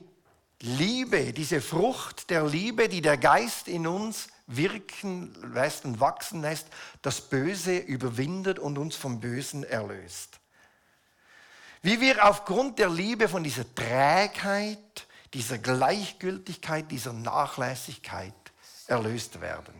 Liebe, 0.62 1.34
diese 1.34 1.60
Frucht 1.60 2.30
der 2.30 2.46
Liebe, 2.46 2.88
die 2.88 3.01
der 3.01 3.18
Geist 3.18 3.68
in 3.68 3.86
uns 3.86 4.30
wirken 4.46 5.36
lässt 5.54 5.84
und 5.84 6.00
wachsen 6.00 6.42
lässt, 6.42 6.68
das 7.01 7.20
Böse 7.20 7.77
überwindet 7.77 8.60
und 8.60 8.77
uns 8.77 8.96
vom 8.96 9.20
Bösen 9.20 9.66
erlöst. 9.66 10.39
Wie 11.82 12.00
wir 12.00 12.24
aufgrund 12.24 12.80
der 12.80 12.92
Liebe 12.92 13.27
von 13.27 13.44
dieser 13.44 13.66
Trägheit, 13.75 15.06
dieser 15.34 15.58
Gleichgültigkeit, 15.58 16.89
dieser 16.89 17.12
Nachlässigkeit 17.12 18.34
erlöst 18.88 19.42
werden. 19.42 19.74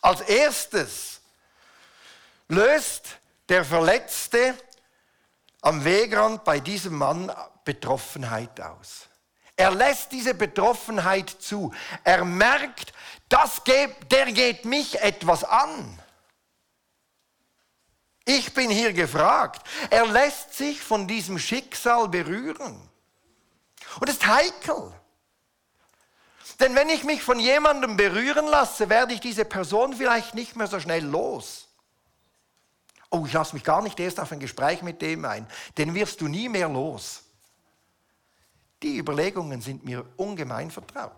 Als 0.00 0.22
erstes 0.22 1.20
löst 2.48 3.18
der 3.50 3.66
Verletzte 3.66 4.54
am 5.64 5.84
Wegrand 5.84 6.44
bei 6.44 6.60
diesem 6.60 6.96
Mann 6.96 7.32
Betroffenheit 7.64 8.60
aus. 8.60 9.08
Er 9.56 9.70
lässt 9.70 10.12
diese 10.12 10.34
Betroffenheit 10.34 11.30
zu. 11.30 11.72
Er 12.02 12.24
merkt, 12.24 12.92
das 13.28 13.64
geht, 13.64 14.12
der 14.12 14.32
geht 14.32 14.64
mich 14.64 15.00
etwas 15.00 15.44
an. 15.44 15.98
Ich 18.26 18.52
bin 18.52 18.70
hier 18.70 18.92
gefragt. 18.92 19.66
Er 19.90 20.06
lässt 20.06 20.54
sich 20.54 20.80
von 20.80 21.06
diesem 21.06 21.38
Schicksal 21.38 22.08
berühren. 22.08 22.88
Und 24.00 24.08
es 24.08 24.16
ist 24.16 24.26
heikel. 24.26 24.92
Denn 26.60 26.74
wenn 26.74 26.88
ich 26.88 27.04
mich 27.04 27.22
von 27.22 27.38
jemandem 27.38 27.96
berühren 27.96 28.46
lasse, 28.46 28.88
werde 28.88 29.14
ich 29.14 29.20
diese 29.20 29.44
Person 29.44 29.94
vielleicht 29.94 30.34
nicht 30.34 30.56
mehr 30.56 30.66
so 30.66 30.80
schnell 30.80 31.04
los. 31.04 31.63
Oh, 33.14 33.26
ich 33.26 33.32
lasse 33.32 33.54
mich 33.54 33.62
gar 33.62 33.80
nicht 33.80 34.00
erst 34.00 34.18
auf 34.18 34.32
ein 34.32 34.40
Gespräch 34.40 34.82
mit 34.82 35.00
dem 35.00 35.24
ein. 35.24 35.46
Den 35.78 35.94
wirst 35.94 36.20
du 36.20 36.26
nie 36.26 36.48
mehr 36.48 36.68
los. 36.68 37.22
Die 38.82 38.98
Überlegungen 38.98 39.60
sind 39.60 39.84
mir 39.84 40.04
ungemein 40.16 40.68
vertraut. 40.72 41.12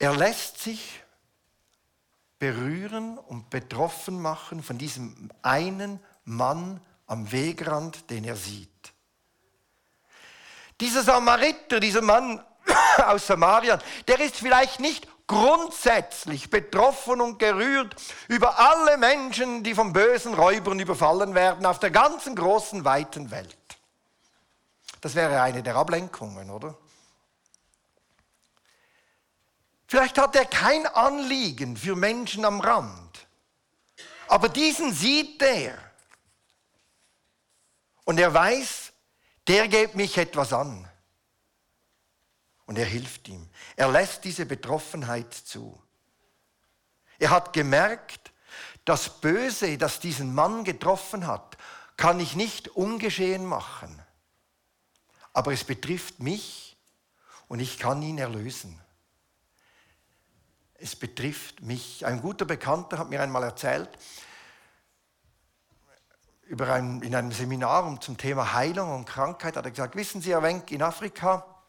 Er 0.00 0.16
lässt 0.16 0.58
sich 0.58 1.04
berühren 2.40 3.16
und 3.16 3.48
betroffen 3.50 4.20
machen 4.20 4.64
von 4.64 4.76
diesem 4.76 5.30
einen 5.42 6.00
Mann 6.24 6.80
am 7.06 7.30
Wegrand, 7.30 8.10
den 8.10 8.24
er 8.24 8.34
sieht. 8.34 8.92
Dieser 10.80 11.04
Samariter, 11.04 11.78
dieser 11.78 12.02
Mann 12.02 12.42
aus 13.06 13.28
Samaria, 13.28 13.78
der 14.08 14.18
ist 14.18 14.36
vielleicht 14.36 14.80
nicht 14.80 15.06
grundsätzlich 15.30 16.50
betroffen 16.50 17.20
und 17.20 17.38
gerührt 17.38 17.94
über 18.26 18.58
alle 18.58 18.96
Menschen, 18.96 19.62
die 19.62 19.76
von 19.76 19.92
bösen 19.92 20.34
Räubern 20.34 20.80
überfallen 20.80 21.36
werden 21.36 21.66
auf 21.66 21.78
der 21.78 21.92
ganzen 21.92 22.34
großen, 22.34 22.84
weiten 22.84 23.30
Welt. 23.30 23.56
Das 25.00 25.14
wäre 25.14 25.40
eine 25.40 25.62
der 25.62 25.76
Ablenkungen, 25.76 26.50
oder? 26.50 26.76
Vielleicht 29.86 30.18
hat 30.18 30.34
er 30.34 30.46
kein 30.46 30.84
Anliegen 30.88 31.76
für 31.76 31.94
Menschen 31.94 32.44
am 32.44 32.60
Rand, 32.60 33.26
aber 34.26 34.48
diesen 34.48 34.92
sieht 34.92 35.40
er. 35.42 35.78
Und 38.02 38.18
er 38.18 38.34
weiß, 38.34 38.90
der 39.46 39.68
gibt 39.68 39.94
mich 39.94 40.18
etwas 40.18 40.52
an. 40.52 40.89
Und 42.70 42.78
er 42.78 42.86
hilft 42.86 43.26
ihm. 43.26 43.48
Er 43.74 43.90
lässt 43.90 44.22
diese 44.22 44.46
Betroffenheit 44.46 45.34
zu. 45.34 45.82
Er 47.18 47.30
hat 47.30 47.52
gemerkt, 47.52 48.30
das 48.84 49.20
Böse, 49.20 49.76
das 49.76 49.98
diesen 49.98 50.36
Mann 50.36 50.62
getroffen 50.62 51.26
hat, 51.26 51.58
kann 51.96 52.20
ich 52.20 52.36
nicht 52.36 52.68
ungeschehen 52.68 53.44
machen. 53.44 54.00
Aber 55.32 55.52
es 55.52 55.64
betrifft 55.64 56.20
mich 56.20 56.76
und 57.48 57.58
ich 57.58 57.76
kann 57.76 58.00
ihn 58.02 58.18
erlösen. 58.18 58.80
Es 60.74 60.94
betrifft 60.94 61.62
mich. 61.62 62.06
Ein 62.06 62.22
guter 62.22 62.44
Bekannter 62.44 62.98
hat 62.98 63.10
mir 63.10 63.20
einmal 63.20 63.42
erzählt, 63.42 63.90
ein, 66.56 67.02
in 67.02 67.16
einem 67.16 67.32
Seminar 67.32 68.00
zum 68.00 68.16
Thema 68.16 68.52
Heilung 68.52 68.94
und 68.94 69.06
Krankheit 69.06 69.56
hat 69.56 69.64
er 69.64 69.72
gesagt, 69.72 69.96
wissen 69.96 70.22
Sie, 70.22 70.30
Herr 70.30 70.44
Wenk, 70.44 70.70
in 70.70 70.82
Afrika, 70.82 71.59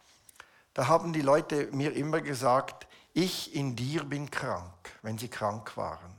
da 0.73 0.87
haben 0.87 1.13
die 1.13 1.21
Leute 1.21 1.67
mir 1.71 1.93
immer 1.95 2.21
gesagt, 2.21 2.87
ich 3.13 3.55
in 3.55 3.75
dir 3.75 4.03
bin 4.03 4.31
krank, 4.31 4.71
wenn 5.01 5.17
sie 5.17 5.27
krank 5.27 5.75
waren. 5.75 6.15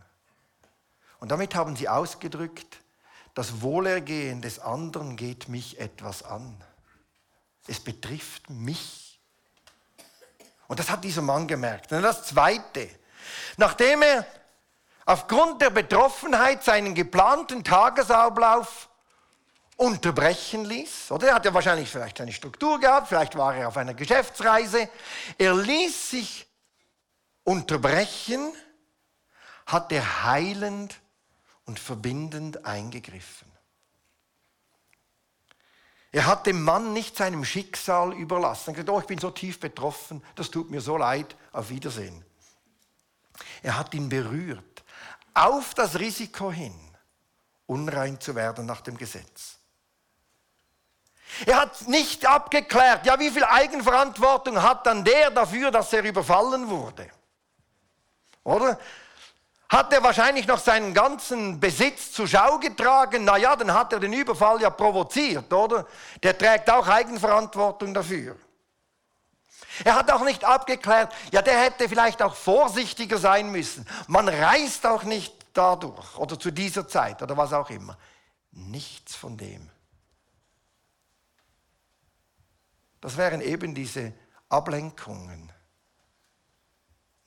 Und 1.21 1.30
damit 1.30 1.54
haben 1.54 1.76
sie 1.76 1.88
ausgedrückt, 1.88 2.78
das 3.35 3.62
Wohlergehen 3.62 4.42
des 4.42 4.59
anderen 4.59 5.16
geht 5.16 5.48
mich 5.48 5.81
etwas 5.81 6.22
an. 6.22 6.62
Es 7.66 7.81
betrifft 7.81 8.50
mich. 8.50 9.20
Und 10.68 10.79
das 10.79 10.90
hat 10.90 11.05
dieser 11.05 11.22
Mann 11.22 11.46
gemerkt. 11.48 11.92
Und 11.92 12.03
das 12.03 12.24
Zweite, 12.24 12.90
nachdem 13.57 14.03
er 14.03 14.26
aufgrund 15.07 15.62
der 15.62 15.70
Betroffenheit 15.70 16.62
seinen 16.62 16.94
geplanten 16.94 17.64
Tagesablauf 17.64 18.88
unterbrechen 19.76 20.64
ließ. 20.64 21.11
Oder 21.11 21.28
er 21.28 21.35
hat 21.35 21.44
ja 21.44 21.54
wahrscheinlich 21.54 21.88
vielleicht 21.88 22.20
eine 22.20 22.32
Struktur 22.32 22.78
gehabt, 22.78 23.08
vielleicht 23.08 23.37
war 23.37 23.54
er 23.54 23.68
auf 23.68 23.76
einer 23.76 23.94
Geschäftsreise. 23.94 24.88
Er 25.38 25.54
ließ 25.54 26.11
sich 26.11 26.46
unterbrechen, 27.44 28.52
hat 29.66 29.92
er 29.92 30.24
heilend 30.24 31.00
und 31.64 31.78
verbindend 31.78 32.64
eingegriffen. 32.64 33.50
Er 36.12 36.26
hat 36.26 36.46
dem 36.46 36.62
Mann 36.62 36.92
nicht 36.92 37.16
seinem 37.16 37.44
Schicksal 37.44 38.12
überlassen. 38.12 38.74
Er 38.74 38.80
hat 38.80 38.87
gesagt, 38.87 38.90
oh, 38.90 39.00
ich 39.00 39.06
bin 39.06 39.18
so 39.18 39.30
tief 39.30 39.58
betroffen, 39.58 40.22
das 40.35 40.50
tut 40.50 40.70
mir 40.70 40.82
so 40.82 40.98
leid, 40.98 41.35
auf 41.52 41.70
Wiedersehen. 41.70 42.22
Er 43.62 43.78
hat 43.78 43.94
ihn 43.94 44.11
berührt 44.11 44.85
auf 45.35 45.72
das 45.72 45.98
Risiko 45.98 46.52
hin, 46.52 46.74
unrein 47.66 48.20
zu 48.20 48.35
werden 48.35 48.66
nach 48.66 48.82
dem 48.82 48.98
Gesetz. 48.98 49.58
Er 51.46 51.61
hat 51.61 51.88
nicht 51.88 52.26
abgeklärt, 52.26 53.07
ja, 53.07 53.18
wie 53.18 53.31
viel 53.31 53.44
Eigenverantwortung 53.44 54.62
hat 54.62 54.87
dann 54.87 55.05
der 55.05 55.31
dafür, 55.31 55.70
dass 55.70 55.92
er 55.92 56.05
überfallen 56.05 56.68
wurde? 56.68 57.09
Oder? 58.44 58.78
Hat 59.68 59.92
er 59.92 60.02
wahrscheinlich 60.02 60.46
noch 60.46 60.59
seinen 60.59 60.92
ganzen 60.92 61.59
Besitz 61.59 62.12
zur 62.12 62.28
Schau 62.28 62.59
getragen? 62.59 63.24
Na 63.24 63.38
ja, 63.38 63.57
dann 63.57 63.72
hat 63.72 63.92
er 63.92 64.00
den 64.00 64.12
Überfall 64.12 64.61
ja 64.61 64.68
provoziert, 64.68 65.50
oder? 65.52 65.87
Der 66.22 66.37
trägt 66.37 66.70
auch 66.70 66.87
Eigenverantwortung 66.87 67.94
dafür. 67.94 68.37
Er 69.85 69.94
hat 69.94 70.11
auch 70.11 70.24
nicht 70.24 70.44
abgeklärt, 70.44 71.14
ja, 71.33 71.40
der 71.40 71.59
hätte 71.59 71.88
vielleicht 71.88 72.20
auch 72.20 72.35
vorsichtiger 72.35 73.16
sein 73.16 73.50
müssen. 73.50 73.88
Man 74.07 74.28
reist 74.28 74.87
auch 74.87 75.05
nicht 75.05 75.35
dadurch 75.55 76.18
oder 76.18 76.38
zu 76.38 76.50
dieser 76.50 76.87
Zeit 76.87 77.22
oder 77.22 77.37
was 77.37 77.55
auch 77.55 77.70
immer. 77.70 77.96
Nichts 78.50 79.16
von 79.16 79.38
dem. 79.38 79.71
Das 83.02 83.18
wären 83.18 83.42
eben 83.42 83.74
diese 83.74 84.14
Ablenkungen. 84.48 85.52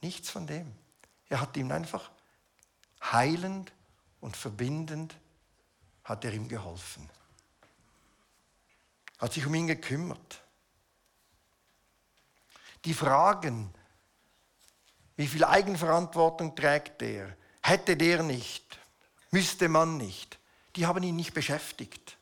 Nichts 0.01 0.31
von 0.31 0.47
dem. 0.47 0.73
Er 1.29 1.41
hat 1.41 1.55
ihm 1.55 1.71
einfach 1.71 2.09
heilend 3.03 3.71
und 4.21 4.35
verbindend 4.35 5.15
hat 6.03 6.25
er 6.25 6.33
ihm 6.33 6.47
geholfen. 6.47 7.07
Hat 9.19 9.33
sich 9.33 9.45
um 9.45 9.53
ihn 9.53 9.67
gekümmert 9.67 10.41
die 12.85 12.93
Fragen, 12.93 13.73
wie 15.17 15.27
viel 15.27 15.43
Eigenverantwortung 15.43 16.55
trägt 16.55 17.01
der, 17.01 17.35
hätte 17.61 17.97
der 17.97 18.23
nicht, 18.23 18.79
müsste 19.31 19.67
man 19.67 19.97
nicht, 19.97 20.39
die 20.75 20.85
haben 20.85 21.03
ihn 21.03 21.15
nicht 21.15 21.33
beschäftigt. 21.33 22.17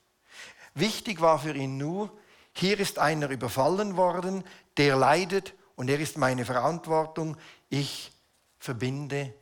Wichtig 0.74 1.22
war 1.22 1.40
für 1.40 1.54
ihn 1.54 1.78
nur, 1.78 2.18
hier 2.54 2.80
ist 2.80 3.00
einer 3.00 3.30
überfallen 3.30 3.98
worden, 3.98 4.44
der 4.78 4.96
leidet 4.96 5.54
und 5.76 5.90
er 5.90 6.00
ist 6.00 6.18
meine 6.18 6.46
Verantwortung, 6.46 7.38
ich 7.70 8.12
verbinde 8.60 9.34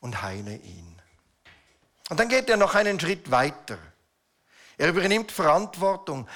und 0.00 0.22
heile 0.22 0.56
ihn. 0.56 1.00
Und 2.08 2.18
dann 2.18 2.28
geht 2.28 2.48
er 2.48 2.56
noch 2.56 2.74
einen 2.74 2.98
Schritt 2.98 3.30
weiter. 3.30 3.78
Er 4.78 4.88
übernimmt 4.88 5.30
Verantwortung. 5.30 6.26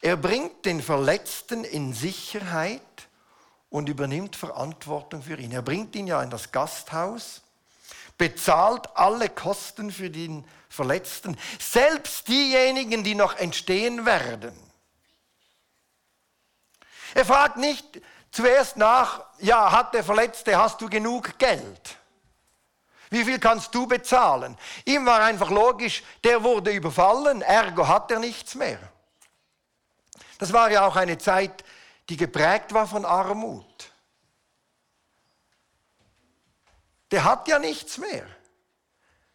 Er 0.00 0.16
bringt 0.16 0.66
den 0.66 0.82
Verletzten 0.82 1.64
in 1.64 1.94
Sicherheit 1.94 2.82
und 3.70 3.88
übernimmt 3.88 4.36
Verantwortung 4.36 5.22
für 5.22 5.38
ihn. 5.38 5.52
Er 5.52 5.62
bringt 5.62 5.96
ihn 5.96 6.06
ja 6.06 6.22
in 6.22 6.30
das 6.30 6.52
Gasthaus, 6.52 7.42
bezahlt 8.18 8.94
alle 8.94 9.28
Kosten 9.28 9.90
für 9.90 10.10
den 10.10 10.44
Verletzten, 10.68 11.36
selbst 11.58 12.28
diejenigen, 12.28 13.02
die 13.02 13.14
noch 13.14 13.36
entstehen 13.36 14.06
werden. 14.06 14.52
Er 17.14 17.24
fragt 17.24 17.56
nicht 17.56 18.02
zuerst 18.30 18.76
nach, 18.76 19.24
ja, 19.38 19.70
hat 19.70 19.94
der 19.94 20.02
Verletzte, 20.02 20.58
hast 20.58 20.80
du 20.80 20.88
genug 20.88 21.38
Geld? 21.38 21.96
Wie 23.10 23.24
viel 23.24 23.38
kannst 23.38 23.72
du 23.74 23.86
bezahlen? 23.86 24.58
Ihm 24.84 25.06
war 25.06 25.22
einfach 25.22 25.50
logisch, 25.50 26.02
der 26.24 26.42
wurde 26.42 26.72
überfallen, 26.72 27.42
ergo 27.42 27.86
hat 27.86 28.10
er 28.10 28.18
nichts 28.18 28.56
mehr. 28.56 28.80
Das 30.38 30.52
war 30.52 30.70
ja 30.70 30.84
auch 30.86 30.96
eine 30.96 31.16
Zeit, 31.16 31.64
die 32.08 32.16
geprägt 32.16 32.74
war 32.74 32.88
von 32.88 33.04
Armut. 33.04 33.92
Der 37.12 37.22
hat 37.22 37.46
ja 37.46 37.60
nichts 37.60 37.98
mehr. 37.98 38.26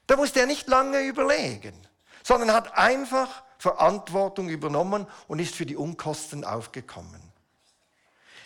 Da 0.08 0.18
musste 0.18 0.42
er 0.42 0.46
nicht 0.46 0.68
lange 0.68 1.00
überlegen, 1.02 1.88
sondern 2.24 2.52
hat 2.52 2.78
einfach 2.78 3.44
Verantwortung 3.58 4.50
übernommen 4.50 5.08
und 5.30 5.40
ist 5.40 5.56
für 5.56 5.66
die 5.66 5.78
Unkosten 5.78 6.44
aufgekommen. 6.44 7.29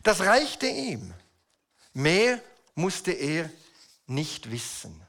Das 0.04 0.20
reichte 0.22 0.68
ihm. 0.68 1.13
Mehr 1.94 2.42
musste 2.76 3.12
er 3.12 3.50
nicht 4.08 4.52
wissen. 4.52 5.02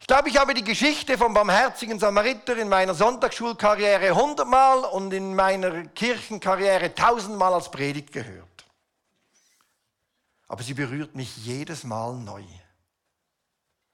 Ich 0.00 0.06
glaube, 0.06 0.28
ich 0.28 0.36
habe 0.36 0.54
die 0.54 0.64
Geschichte 0.64 1.16
vom 1.16 1.32
barmherzigen 1.32 2.00
Samariter 2.00 2.56
in 2.56 2.68
meiner 2.68 2.94
Sonntagsschulkarriere 2.94 4.16
hundertmal 4.16 4.84
und 4.84 5.12
in 5.12 5.36
meiner 5.36 5.84
Kirchenkarriere 5.86 6.92
tausendmal 6.94 7.54
als 7.54 7.70
Predigt 7.70 8.12
gehört. 8.12 8.48
Aber 10.48 10.64
sie 10.64 10.74
berührt 10.74 11.14
mich 11.14 11.36
jedes 11.36 11.84
Mal 11.84 12.14
neu. 12.14 12.42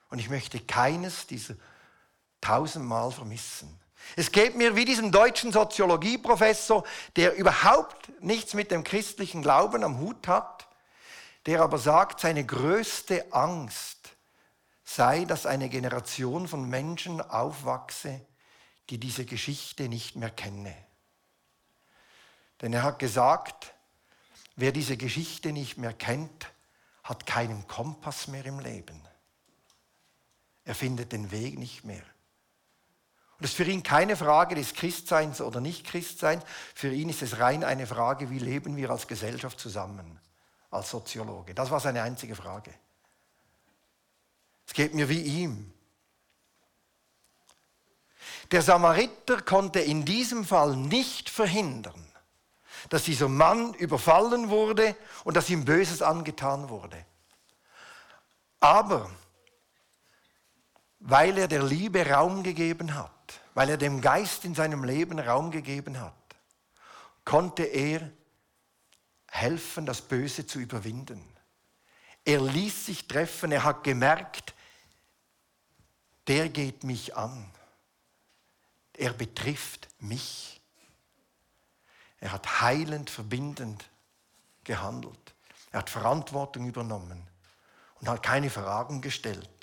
Und 0.08 0.18
ich 0.18 0.30
möchte 0.30 0.58
keines 0.60 1.26
dieser 1.26 1.54
tausendmal 2.40 3.12
vermissen. 3.12 3.78
Es 4.14 4.30
geht 4.30 4.54
mir 4.56 4.76
wie 4.76 4.84
diesem 4.84 5.10
deutschen 5.10 5.52
Soziologieprofessor, 5.52 6.84
der 7.16 7.34
überhaupt 7.34 8.10
nichts 8.22 8.54
mit 8.54 8.70
dem 8.70 8.84
christlichen 8.84 9.42
Glauben 9.42 9.82
am 9.82 9.98
Hut 9.98 10.28
hat, 10.28 10.68
der 11.46 11.62
aber 11.62 11.78
sagt, 11.78 12.20
seine 12.20 12.44
größte 12.44 13.32
Angst 13.32 14.16
sei, 14.84 15.24
dass 15.24 15.46
eine 15.46 15.68
Generation 15.68 16.46
von 16.46 16.68
Menschen 16.68 17.20
aufwachse, 17.20 18.20
die 18.90 18.98
diese 18.98 19.24
Geschichte 19.24 19.88
nicht 19.88 20.16
mehr 20.16 20.30
kenne. 20.30 20.74
Denn 22.62 22.72
er 22.72 22.84
hat 22.84 22.98
gesagt, 22.98 23.74
wer 24.54 24.72
diese 24.72 24.96
Geschichte 24.96 25.52
nicht 25.52 25.76
mehr 25.76 25.92
kennt, 25.92 26.52
hat 27.02 27.26
keinen 27.26 27.66
Kompass 27.68 28.28
mehr 28.28 28.44
im 28.46 28.60
Leben. 28.60 29.00
Er 30.64 30.74
findet 30.74 31.12
den 31.12 31.30
Weg 31.30 31.58
nicht 31.58 31.84
mehr. 31.84 32.02
Und 33.38 33.44
es 33.44 33.50
ist 33.50 33.56
für 33.56 33.64
ihn 33.64 33.82
keine 33.82 34.16
Frage 34.16 34.54
des 34.54 34.72
Christseins 34.72 35.42
oder 35.42 35.60
Nicht-Christseins. 35.60 36.42
Für 36.74 36.90
ihn 36.90 37.10
ist 37.10 37.20
es 37.20 37.38
rein 37.38 37.64
eine 37.64 37.86
Frage, 37.86 38.30
wie 38.30 38.38
leben 38.38 38.76
wir 38.76 38.90
als 38.90 39.06
Gesellschaft 39.06 39.60
zusammen, 39.60 40.18
als 40.70 40.90
Soziologe. 40.90 41.54
Das 41.54 41.70
war 41.70 41.80
seine 41.80 42.02
einzige 42.02 42.34
Frage. 42.34 42.72
Es 44.66 44.72
geht 44.72 44.94
mir 44.94 45.08
wie 45.08 45.20
ihm. 45.20 45.72
Der 48.50 48.62
Samariter 48.62 49.42
konnte 49.42 49.80
in 49.80 50.04
diesem 50.04 50.44
Fall 50.44 50.74
nicht 50.76 51.28
verhindern, 51.28 52.06
dass 52.88 53.04
dieser 53.04 53.28
Mann 53.28 53.74
überfallen 53.74 54.48
wurde 54.48 54.96
und 55.24 55.36
dass 55.36 55.50
ihm 55.50 55.64
Böses 55.64 56.00
angetan 56.00 56.68
wurde. 56.68 57.04
Aber 58.60 59.10
weil 61.00 61.36
er 61.38 61.48
der 61.48 61.62
Liebe 61.62 62.08
Raum 62.08 62.42
gegeben 62.42 62.94
hat, 62.94 63.15
weil 63.56 63.70
er 63.70 63.78
dem 63.78 64.02
Geist 64.02 64.44
in 64.44 64.54
seinem 64.54 64.84
Leben 64.84 65.18
Raum 65.18 65.50
gegeben 65.50 65.98
hat, 65.98 66.12
konnte 67.24 67.62
er 67.62 68.12
helfen, 69.28 69.86
das 69.86 70.02
Böse 70.02 70.46
zu 70.46 70.58
überwinden. 70.58 71.24
Er 72.26 72.42
ließ 72.42 72.84
sich 72.84 73.08
treffen, 73.08 73.52
er 73.52 73.64
hat 73.64 73.82
gemerkt, 73.82 74.52
der 76.26 76.50
geht 76.50 76.84
mich 76.84 77.16
an. 77.16 77.50
Er 78.92 79.14
betrifft 79.14 79.88
mich. 80.00 80.60
Er 82.20 82.32
hat 82.32 82.60
heilend, 82.60 83.08
verbindend 83.08 83.88
gehandelt. 84.64 85.34
Er 85.70 85.78
hat 85.78 85.88
Verantwortung 85.88 86.66
übernommen 86.66 87.26
und 88.00 88.08
hat 88.10 88.22
keine 88.22 88.50
Fragen 88.50 89.00
gestellt. 89.00 89.55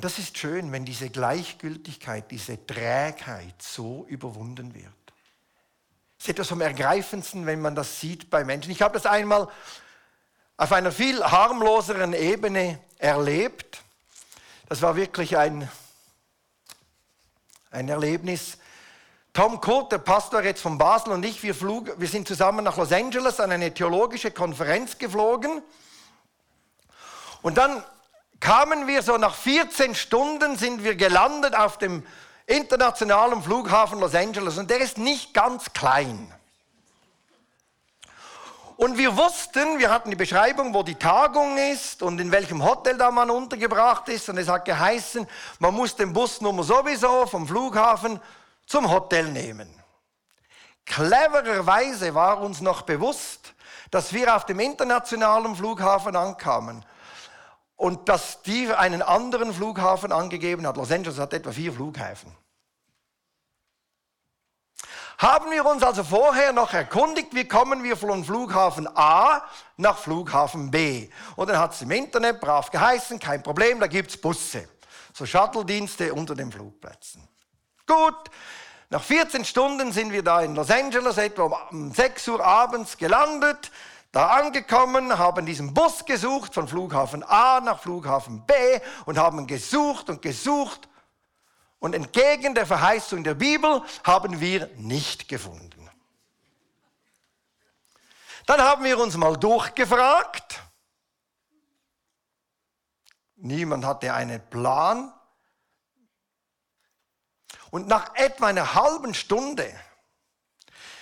Und 0.00 0.04
das 0.06 0.18
ist 0.18 0.38
schön, 0.38 0.72
wenn 0.72 0.86
diese 0.86 1.10
Gleichgültigkeit, 1.10 2.30
diese 2.30 2.66
Trägheit 2.66 3.60
so 3.60 4.06
überwunden 4.08 4.74
wird. 4.74 4.86
Es 6.18 6.24
ist 6.24 6.30
etwas 6.30 6.48
vom 6.48 6.62
Ergreifendsten, 6.62 7.44
wenn 7.44 7.60
man 7.60 7.74
das 7.74 8.00
sieht 8.00 8.30
bei 8.30 8.42
Menschen. 8.42 8.70
Ich 8.70 8.80
habe 8.80 8.94
das 8.94 9.04
einmal 9.04 9.46
auf 10.56 10.72
einer 10.72 10.90
viel 10.90 11.22
harmloseren 11.22 12.14
Ebene 12.14 12.80
erlebt. 12.96 13.82
Das 14.70 14.80
war 14.80 14.96
wirklich 14.96 15.36
ein, 15.36 15.70
ein 17.70 17.90
Erlebnis. 17.90 18.56
Tom 19.34 19.60
Kurt, 19.60 19.92
der 19.92 19.98
Pastor 19.98 20.42
jetzt 20.42 20.62
von 20.62 20.78
Basel 20.78 21.12
und 21.12 21.26
ich, 21.26 21.42
wir, 21.42 21.54
flug, 21.54 22.00
wir 22.00 22.08
sind 22.08 22.26
zusammen 22.26 22.64
nach 22.64 22.78
Los 22.78 22.90
Angeles 22.90 23.38
an 23.38 23.52
eine 23.52 23.74
theologische 23.74 24.30
Konferenz 24.30 24.96
geflogen. 24.96 25.60
Und 27.42 27.58
dann 27.58 27.84
kamen 28.40 28.86
wir 28.86 29.02
so 29.02 29.16
nach 29.18 29.34
14 29.34 29.94
Stunden, 29.94 30.56
sind 30.56 30.82
wir 30.82 30.96
gelandet 30.96 31.54
auf 31.54 31.78
dem 31.78 32.04
internationalen 32.46 33.42
Flughafen 33.42 34.00
Los 34.00 34.14
Angeles 34.14 34.58
und 34.58 34.70
der 34.70 34.80
ist 34.80 34.98
nicht 34.98 35.32
ganz 35.34 35.72
klein. 35.72 36.32
Und 38.80 38.96
wir 38.96 39.14
wussten, 39.14 39.78
wir 39.78 39.90
hatten 39.90 40.08
die 40.08 40.16
Beschreibung, 40.16 40.72
wo 40.72 40.82
die 40.82 40.94
Tagung 40.94 41.58
ist 41.58 42.02
und 42.02 42.18
in 42.18 42.32
welchem 42.32 42.64
Hotel 42.64 42.96
da 42.96 43.10
man 43.10 43.28
untergebracht 43.28 44.08
ist. 44.08 44.30
Und 44.30 44.38
es 44.38 44.48
hat 44.48 44.64
geheißen, 44.64 45.28
man 45.58 45.74
muss 45.74 45.94
den 45.94 46.14
Busnummer 46.14 46.62
sowieso 46.62 47.26
vom 47.26 47.46
Flughafen 47.46 48.18
zum 48.66 48.90
Hotel 48.90 49.28
nehmen. 49.28 49.68
Clevererweise 50.86 52.14
war 52.14 52.40
uns 52.40 52.62
noch 52.62 52.80
bewusst, 52.80 53.52
dass 53.90 54.14
wir 54.14 54.34
auf 54.34 54.46
dem 54.46 54.60
internationalen 54.60 55.54
Flughafen 55.54 56.16
ankamen 56.16 56.82
und 57.80 58.10
dass 58.10 58.42
die 58.42 58.70
einen 58.70 59.00
anderen 59.00 59.54
Flughafen 59.54 60.12
angegeben 60.12 60.66
hat. 60.66 60.76
Los 60.76 60.92
Angeles 60.92 61.18
hat 61.18 61.32
etwa 61.32 61.50
vier 61.50 61.72
Flughäfen. 61.72 62.30
Haben 65.16 65.50
wir 65.50 65.64
uns 65.64 65.82
also 65.82 66.04
vorher 66.04 66.52
noch 66.52 66.74
erkundigt, 66.74 67.34
wie 67.34 67.48
kommen 67.48 67.82
wir 67.82 67.96
von 67.96 68.22
Flughafen 68.22 68.86
A 68.94 69.42
nach 69.78 69.96
Flughafen 69.96 70.70
B? 70.70 71.08
Und 71.36 71.48
dann 71.48 71.58
hat 71.58 71.72
es 71.72 71.80
im 71.80 71.90
Internet 71.90 72.38
brav 72.38 72.70
geheißen, 72.70 73.18
kein 73.18 73.42
Problem, 73.42 73.80
da 73.80 73.86
gibt 73.86 74.10
es 74.10 74.20
Busse. 74.20 74.68
So 75.14 75.24
Shuttle-Dienste 75.24 76.12
unter 76.12 76.34
den 76.34 76.52
Flugplätzen. 76.52 77.26
Gut, 77.86 78.30
nach 78.90 79.02
14 79.02 79.46
Stunden 79.46 79.92
sind 79.92 80.12
wir 80.12 80.22
da 80.22 80.42
in 80.42 80.54
Los 80.54 80.70
Angeles, 80.70 81.16
etwa 81.16 81.44
um 81.70 81.92
6 81.92 82.28
Uhr 82.28 82.44
abends 82.44 82.98
gelandet. 82.98 83.70
Da 84.12 84.26
angekommen, 84.30 85.18
haben 85.18 85.46
diesen 85.46 85.72
Bus 85.72 86.04
gesucht 86.04 86.54
von 86.54 86.66
Flughafen 86.66 87.22
A 87.22 87.60
nach 87.60 87.80
Flughafen 87.80 88.44
B 88.44 88.54
und 89.06 89.18
haben 89.18 89.46
gesucht 89.46 90.10
und 90.10 90.20
gesucht. 90.20 90.88
Und 91.78 91.94
entgegen 91.94 92.54
der 92.54 92.66
Verheißung 92.66 93.24
der 93.24 93.34
Bibel 93.34 93.82
haben 94.04 94.40
wir 94.40 94.66
nicht 94.76 95.28
gefunden. 95.28 95.88
Dann 98.46 98.60
haben 98.60 98.84
wir 98.84 98.98
uns 98.98 99.16
mal 99.16 99.36
durchgefragt. 99.36 100.60
Niemand 103.36 103.84
hatte 103.84 104.12
einen 104.12 104.44
Plan. 104.50 105.12
Und 107.70 107.86
nach 107.86 108.14
etwa 108.16 108.48
einer 108.48 108.74
halben 108.74 109.14
Stunde 109.14 109.72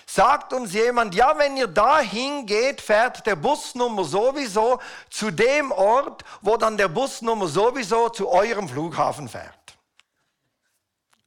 sagt 0.09 0.55
uns 0.55 0.73
jemand, 0.73 1.15
ja, 1.15 1.37
wenn 1.37 1.57
ihr 1.59 1.67
da 1.67 2.01
hingeht, 2.01 2.81
fährt 2.81 3.27
der 3.27 3.37
Busnummer 3.37 4.05
sowieso 4.05 4.81
zu 5.11 5.31
dem 5.31 5.71
Ort, 5.71 6.25
wo 6.41 6.57
dann 6.57 6.79
der 6.79 6.89
Busnummer 6.89 7.47
sowieso 7.47 8.09
zu 8.09 8.27
eurem 8.29 8.69
Flughafen 8.71 9.29
fährt. 9.29 9.55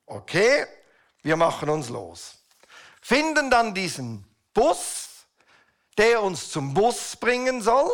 Okay, 0.08 0.66
wir 1.22 1.38
machen 1.38 1.70
uns 1.70 1.90
los. 1.90 2.40
Finden 3.02 3.52
dann 3.52 3.76
diesen 3.76 4.26
Bus, 4.52 5.26
der 6.00 6.24
uns 6.24 6.50
zum 6.50 6.74
Bus 6.74 7.16
bringen 7.16 7.62
soll, 7.62 7.90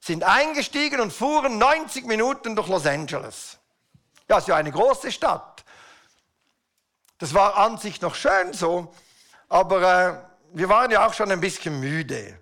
sind 0.00 0.24
eingestiegen 0.24 1.00
und 1.00 1.12
fuhren 1.12 1.58
90 1.58 2.06
Minuten 2.06 2.56
durch 2.56 2.66
Los 2.66 2.86
Angeles. 2.86 3.58
Ja, 4.28 4.38
ist 4.38 4.48
ja 4.48 4.56
eine 4.56 4.72
große 4.72 5.12
Stadt. 5.12 5.64
Das 7.18 7.34
war 7.34 7.56
an 7.56 7.78
sich 7.78 8.00
noch 8.00 8.16
schön 8.16 8.52
so, 8.52 8.92
aber 9.48 9.82
äh, 9.82 10.56
wir 10.56 10.68
waren 10.68 10.90
ja 10.90 11.06
auch 11.06 11.14
schon 11.14 11.30
ein 11.30 11.40
bisschen 11.40 11.78
müde. 11.80 12.38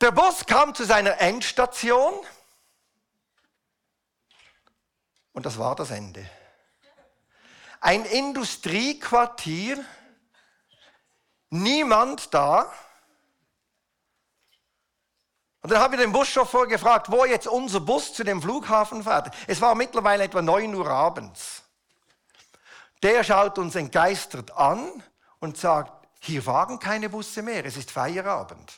Der 0.00 0.10
Bus 0.10 0.44
kam 0.46 0.74
zu 0.74 0.84
seiner 0.84 1.20
Endstation 1.20 2.14
und 5.32 5.46
das 5.46 5.58
war 5.58 5.74
das 5.74 5.90
Ende. 5.90 6.28
Ein 7.80 8.04
Industriequartier, 8.04 9.84
niemand 11.50 12.32
da. 12.32 12.72
Und 15.60 15.70
dann 15.70 15.80
habe 15.80 15.96
ich 15.96 16.00
den 16.00 16.12
Buschauffeur 16.12 16.66
gefragt, 16.66 17.10
wo 17.10 17.24
jetzt 17.24 17.46
unser 17.46 17.80
Bus 17.80 18.14
zu 18.14 18.24
dem 18.24 18.40
Flughafen 18.40 19.02
fährt. 19.02 19.34
Es 19.46 19.60
war 19.60 19.74
mittlerweile 19.74 20.24
etwa 20.24 20.40
9 20.42 20.74
Uhr 20.74 20.88
abends. 20.88 21.63
Der 23.04 23.22
schaut 23.22 23.58
uns 23.58 23.74
entgeistert 23.74 24.56
an 24.56 25.02
und 25.38 25.58
sagt, 25.58 26.08
hier 26.20 26.42
fahren 26.42 26.78
keine 26.78 27.10
Busse 27.10 27.42
mehr, 27.42 27.62
es 27.66 27.76
ist 27.76 27.90
Feierabend. 27.90 28.72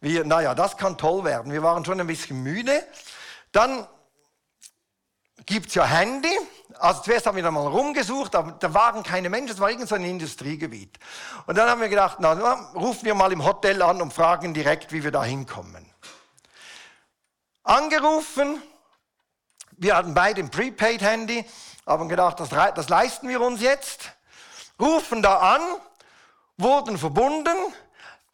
Wir, 0.00 0.24
naja, 0.24 0.52
das 0.56 0.76
kann 0.76 0.98
toll 0.98 1.22
werden. 1.22 1.52
Wir 1.52 1.62
waren 1.62 1.84
schon 1.84 2.00
ein 2.00 2.08
bisschen 2.08 2.42
müde. 2.42 2.84
Dann 3.52 3.86
gibt 5.46 5.68
es 5.68 5.74
ja 5.74 5.86
Handy. 5.86 6.36
Also 6.80 7.02
zuerst 7.02 7.26
haben 7.26 7.36
wir 7.36 7.44
da 7.44 7.52
mal 7.52 7.64
rumgesucht, 7.64 8.34
aber 8.34 8.50
da 8.50 8.74
waren 8.74 9.04
keine 9.04 9.30
Menschen, 9.30 9.54
es 9.54 9.60
war 9.60 9.70
irgendein 9.70 9.88
so 9.88 9.94
ein 9.94 10.04
Industriegebiet. 10.04 10.98
Und 11.46 11.56
dann 11.56 11.70
haben 11.70 11.80
wir 11.80 11.88
gedacht, 11.88 12.18
na, 12.18 12.32
rufen 12.74 13.04
wir 13.04 13.14
mal 13.14 13.30
im 13.30 13.44
Hotel 13.44 13.80
an 13.80 14.02
und 14.02 14.12
fragen 14.12 14.54
direkt, 14.54 14.90
wie 14.90 15.04
wir 15.04 15.12
da 15.12 15.22
hinkommen. 15.22 15.88
Angerufen, 17.62 18.60
wir 19.76 19.96
hatten 19.96 20.14
beide 20.14 20.40
ein 20.40 20.50
Prepaid-Handy, 20.50 21.44
haben 21.86 22.08
gedacht, 22.08 22.40
das, 22.40 22.48
das 22.48 22.88
leisten 22.88 23.28
wir 23.28 23.40
uns 23.40 23.60
jetzt. 23.60 24.12
Rufen 24.80 25.22
da 25.22 25.54
an, 25.54 25.62
wurden 26.56 26.98
verbunden. 26.98 27.56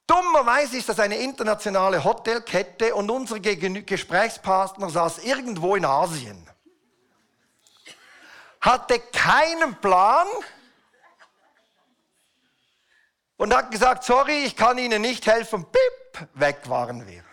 Dummerweise 0.07 0.77
ist 0.77 0.89
das 0.89 0.99
eine 0.99 1.17
internationale 1.17 2.03
Hotelkette 2.03 2.95
und 2.95 3.11
unser 3.11 3.39
Gesprächspartner 3.39 4.91
saß 4.91 5.19
irgendwo 5.19 5.77
in 5.77 5.85
Asien. 5.85 6.49
Hatte 8.61 8.99
keinen 8.99 9.77
Plan 9.77 10.27
und 13.37 13.55
hat 13.55 13.71
gesagt, 13.71 14.05
sorry, 14.05 14.45
ich 14.45 14.57
kann 14.57 14.79
Ihnen 14.79 15.01
nicht 15.01 15.27
helfen. 15.27 15.65
Pip, 15.65 16.29
weg 16.35 16.69
waren 16.69 17.07
wir. 17.07 17.30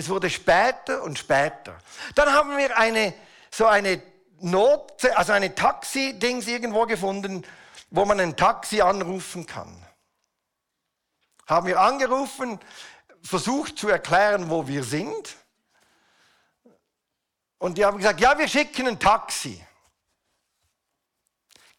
Es 0.00 0.08
wurde 0.08 0.30
später 0.30 1.02
und 1.02 1.18
später. 1.18 1.76
Dann 2.14 2.32
haben 2.32 2.56
wir 2.56 2.78
eine, 2.78 3.12
so 3.50 3.66
eine 3.66 4.02
Not, 4.40 5.04
also 5.14 5.32
eine 5.32 5.54
Taxi-Dings 5.54 6.46
irgendwo 6.46 6.86
gefunden, 6.86 7.44
wo 7.90 8.06
man 8.06 8.18
ein 8.18 8.34
Taxi 8.34 8.80
anrufen 8.80 9.44
kann. 9.44 9.84
Haben 11.46 11.66
wir 11.66 11.78
angerufen, 11.78 12.58
versucht 13.22 13.76
zu 13.76 13.90
erklären, 13.90 14.48
wo 14.48 14.66
wir 14.66 14.84
sind. 14.84 15.36
Und 17.58 17.76
die 17.76 17.84
haben 17.84 17.98
gesagt, 17.98 18.20
ja, 18.20 18.38
wir 18.38 18.48
schicken 18.48 18.88
ein 18.88 18.98
Taxi. 18.98 19.62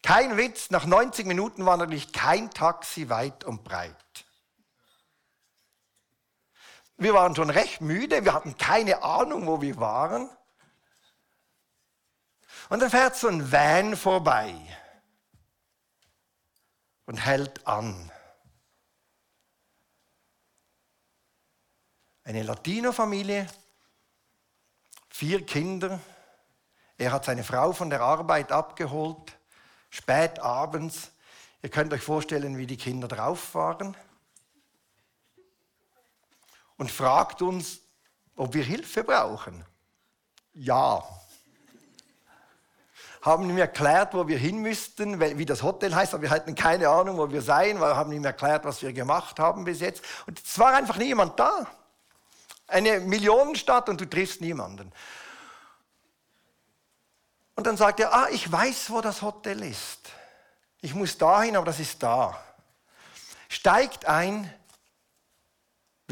Kein 0.00 0.36
Witz, 0.36 0.70
nach 0.70 0.86
90 0.86 1.26
Minuten 1.26 1.66
war 1.66 1.76
natürlich 1.76 2.12
kein 2.12 2.52
Taxi 2.52 3.08
weit 3.08 3.42
und 3.42 3.64
breit. 3.64 3.96
Wir 7.02 7.14
waren 7.14 7.34
schon 7.34 7.50
recht 7.50 7.80
müde, 7.80 8.24
wir 8.24 8.32
hatten 8.32 8.56
keine 8.56 9.02
Ahnung, 9.02 9.48
wo 9.48 9.60
wir 9.60 9.76
waren. 9.78 10.30
Und 12.68 12.80
dann 12.80 12.90
fährt 12.90 13.16
so 13.16 13.26
ein 13.26 13.50
Van 13.50 13.96
vorbei 13.96 14.54
und 17.06 17.16
hält 17.16 17.66
an. 17.66 18.08
Eine 22.22 22.44
Latino-Familie, 22.44 23.48
vier 25.08 25.44
Kinder. 25.44 25.98
Er 26.98 27.10
hat 27.10 27.24
seine 27.24 27.42
Frau 27.42 27.72
von 27.72 27.90
der 27.90 28.00
Arbeit 28.00 28.52
abgeholt, 28.52 29.36
spät 29.90 30.38
abends. 30.38 31.10
Ihr 31.62 31.68
könnt 31.68 31.92
euch 31.92 32.02
vorstellen, 32.02 32.56
wie 32.58 32.66
die 32.68 32.76
Kinder 32.76 33.08
drauf 33.08 33.56
waren 33.56 33.96
und 36.76 36.90
fragt 36.90 37.42
uns, 37.42 37.80
ob 38.36 38.54
wir 38.54 38.64
Hilfe 38.64 39.04
brauchen. 39.04 39.64
Ja. 40.54 41.02
Haben 43.20 43.48
ihm 43.48 43.58
erklärt, 43.58 44.14
wo 44.14 44.26
wir 44.26 44.38
hin 44.38 44.58
müssten, 44.58 45.20
wie 45.20 45.46
das 45.46 45.62
Hotel 45.62 45.94
heißt, 45.94 46.12
aber 46.12 46.22
wir 46.22 46.30
hatten 46.30 46.54
keine 46.54 46.88
Ahnung, 46.88 47.18
wo 47.18 47.30
wir 47.30 47.42
seien, 47.42 47.80
weil 47.80 47.94
haben 47.94 48.10
ihm 48.12 48.24
erklärt, 48.24 48.64
was 48.64 48.82
wir 48.82 48.92
gemacht 48.92 49.38
haben 49.38 49.64
bis 49.64 49.80
jetzt. 49.80 50.04
Und 50.26 50.40
es 50.44 50.58
war 50.58 50.74
einfach 50.74 50.96
niemand 50.96 51.38
da. 51.38 51.66
Eine 52.66 53.00
Millionenstadt 53.00 53.88
und 53.88 54.00
du 54.00 54.08
triffst 54.08 54.40
niemanden. 54.40 54.90
Und 57.54 57.66
dann 57.66 57.76
sagt 57.76 58.00
er, 58.00 58.12
ah, 58.12 58.28
ich 58.30 58.50
weiß, 58.50 58.90
wo 58.90 59.00
das 59.00 59.22
Hotel 59.22 59.62
ist. 59.62 60.10
Ich 60.80 60.94
muss 60.94 61.16
dahin, 61.16 61.56
aber 61.56 61.66
das 61.66 61.78
ist 61.78 62.02
da. 62.02 62.42
Steigt 63.48 64.06
ein, 64.06 64.52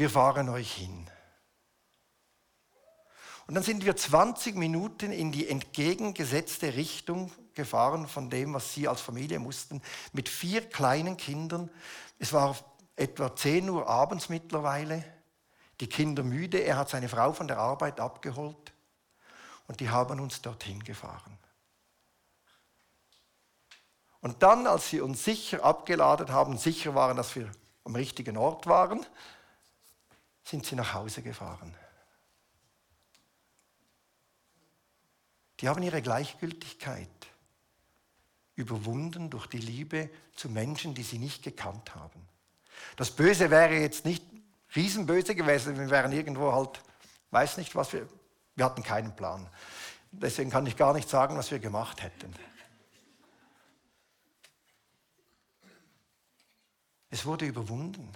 wir 0.01 0.09
fahren 0.09 0.49
euch 0.49 0.73
hin. 0.73 1.07
Und 3.45 3.53
dann 3.53 3.63
sind 3.63 3.85
wir 3.85 3.95
20 3.95 4.55
Minuten 4.55 5.11
in 5.11 5.31
die 5.31 5.47
entgegengesetzte 5.47 6.73
Richtung 6.73 7.31
gefahren 7.53 8.07
von 8.07 8.31
dem, 8.31 8.55
was 8.55 8.73
sie 8.73 8.87
als 8.87 8.99
Familie 8.99 9.37
mussten, 9.37 9.79
mit 10.11 10.27
vier 10.27 10.67
kleinen 10.67 11.17
Kindern. 11.17 11.69
Es 12.17 12.33
war 12.33 12.57
etwa 12.95 13.35
10 13.35 13.69
Uhr 13.69 13.87
abends 13.87 14.29
mittlerweile, 14.29 15.05
die 15.79 15.87
Kinder 15.87 16.23
müde, 16.23 16.57
er 16.57 16.77
hat 16.77 16.89
seine 16.89 17.07
Frau 17.07 17.31
von 17.33 17.47
der 17.47 17.59
Arbeit 17.59 17.99
abgeholt 17.99 18.73
und 19.67 19.81
die 19.81 19.91
haben 19.91 20.19
uns 20.19 20.41
dorthin 20.41 20.83
gefahren. 20.83 21.37
Und 24.19 24.41
dann, 24.41 24.65
als 24.65 24.89
sie 24.89 24.99
uns 24.99 25.23
sicher 25.23 25.63
abgeladen 25.63 26.31
haben, 26.31 26.57
sicher 26.57 26.95
waren, 26.95 27.17
dass 27.17 27.35
wir 27.35 27.51
am 27.83 27.93
richtigen 27.93 28.35
Ort 28.35 28.65
waren, 28.65 29.05
sind 30.51 30.65
sie 30.65 30.75
nach 30.75 30.93
Hause 30.93 31.23
gefahren. 31.23 31.73
Die 35.59 35.69
haben 35.69 35.81
ihre 35.81 36.01
Gleichgültigkeit 36.01 37.07
überwunden 38.55 39.29
durch 39.29 39.47
die 39.47 39.59
Liebe 39.59 40.09
zu 40.35 40.49
Menschen, 40.49 40.93
die 40.93 41.03
sie 41.03 41.19
nicht 41.19 41.41
gekannt 41.41 41.95
haben. 41.95 42.27
Das 42.97 43.15
Böse 43.15 43.49
wäre 43.49 43.75
jetzt 43.75 44.03
nicht 44.03 44.25
riesenböse 44.75 45.35
gewesen, 45.35 45.79
wir 45.79 45.89
wären 45.89 46.11
irgendwo 46.11 46.51
halt, 46.51 46.81
weiß 47.29 47.57
nicht 47.57 47.73
was 47.75 47.93
wir, 47.93 48.07
wir 48.55 48.65
hatten 48.65 48.83
keinen 48.83 49.15
Plan. 49.15 49.47
Deswegen 50.11 50.49
kann 50.49 50.67
ich 50.67 50.75
gar 50.75 50.93
nicht 50.93 51.07
sagen, 51.07 51.37
was 51.37 51.49
wir 51.51 51.59
gemacht 51.59 52.03
hätten. 52.03 52.35
Es 57.09 57.25
wurde 57.25 57.45
überwunden. 57.45 58.11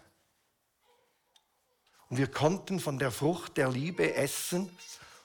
Und 2.16 2.20
wir 2.20 2.32
konnten 2.32 2.80
von 2.80 2.98
der 2.98 3.12
Frucht 3.12 3.58
der 3.58 3.70
Liebe 3.70 4.16
essen. 4.16 4.70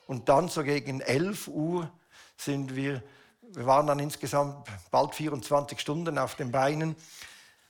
Und 0.08 0.28
dann 0.28 0.48
so 0.48 0.64
gegen 0.64 1.00
11 1.00 1.46
Uhr 1.46 1.88
sind 2.36 2.74
wir, 2.74 3.00
wir 3.42 3.64
waren 3.64 3.86
dann 3.86 4.00
insgesamt 4.00 4.68
bald 4.90 5.14
24 5.14 5.78
Stunden 5.78 6.18
auf 6.18 6.34
den 6.34 6.50
Beinen, 6.50 6.96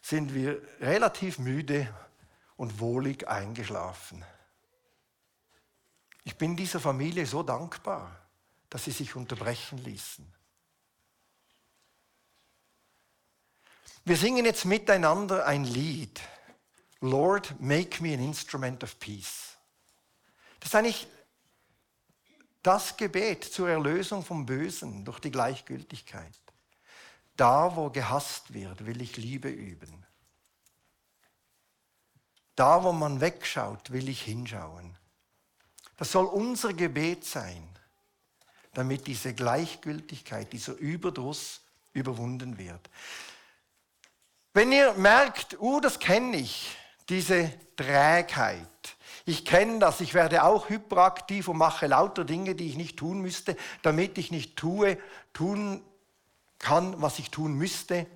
sind 0.00 0.32
wir 0.32 0.62
relativ 0.80 1.38
müde 1.38 1.94
und 2.56 2.80
wohlig 2.80 3.28
eingeschlafen. 3.28 4.24
Ich 6.24 6.38
bin 6.38 6.56
dieser 6.56 6.80
Familie 6.80 7.26
so 7.26 7.42
dankbar, 7.42 8.16
dass 8.70 8.84
sie 8.84 8.90
sich 8.90 9.16
unterbrechen 9.16 9.76
ließen. 9.84 10.26
Wir 14.02 14.16
singen 14.16 14.46
jetzt 14.46 14.64
miteinander 14.64 15.44
ein 15.44 15.64
Lied. 15.64 16.18
Lord, 17.00 17.58
make 17.60 18.02
me 18.02 18.12
an 18.12 18.20
instrument 18.20 18.82
of 18.82 18.98
peace. 18.98 19.56
Das 20.58 20.68
ist 20.68 20.74
eigentlich 20.74 21.06
das 22.62 22.96
Gebet 22.96 23.44
zur 23.44 23.70
Erlösung 23.70 24.22
vom 24.22 24.44
Bösen 24.44 25.04
durch 25.04 25.18
die 25.18 25.30
Gleichgültigkeit. 25.30 26.38
Da, 27.36 27.74
wo 27.74 27.88
gehasst 27.88 28.52
wird, 28.52 28.84
will 28.84 29.00
ich 29.00 29.16
Liebe 29.16 29.48
üben. 29.48 30.04
Da, 32.54 32.84
wo 32.84 32.92
man 32.92 33.22
wegschaut, 33.22 33.90
will 33.90 34.10
ich 34.10 34.22
hinschauen. 34.22 34.98
Das 35.96 36.12
soll 36.12 36.26
unser 36.26 36.74
Gebet 36.74 37.24
sein, 37.24 37.66
damit 38.74 39.06
diese 39.06 39.32
Gleichgültigkeit, 39.32 40.52
dieser 40.52 40.74
Überdruss 40.74 41.62
überwunden 41.94 42.58
wird. 42.58 42.90
Wenn 44.52 44.72
ihr 44.72 44.92
merkt, 44.94 45.58
uh, 45.60 45.80
das 45.80 45.98
kenne 45.98 46.36
ich, 46.36 46.76
diese 47.10 47.52
Trägheit. 47.76 48.66
Ich 49.26 49.44
kenne 49.44 49.80
das, 49.80 50.00
ich 50.00 50.14
werde 50.14 50.44
auch 50.44 50.68
hyperaktiv 50.68 51.48
und 51.48 51.58
mache 51.58 51.86
lauter 51.86 52.24
Dinge, 52.24 52.54
die 52.54 52.68
ich 52.68 52.76
nicht 52.76 52.98
tun 52.98 53.20
müsste, 53.20 53.56
damit 53.82 54.16
ich 54.16 54.30
nicht 54.30 54.56
tue, 54.56 54.96
tun 55.32 55.82
kann, 56.58 57.02
was 57.02 57.18
ich 57.18 57.30
tun 57.30 57.54
müsste. 57.54 58.06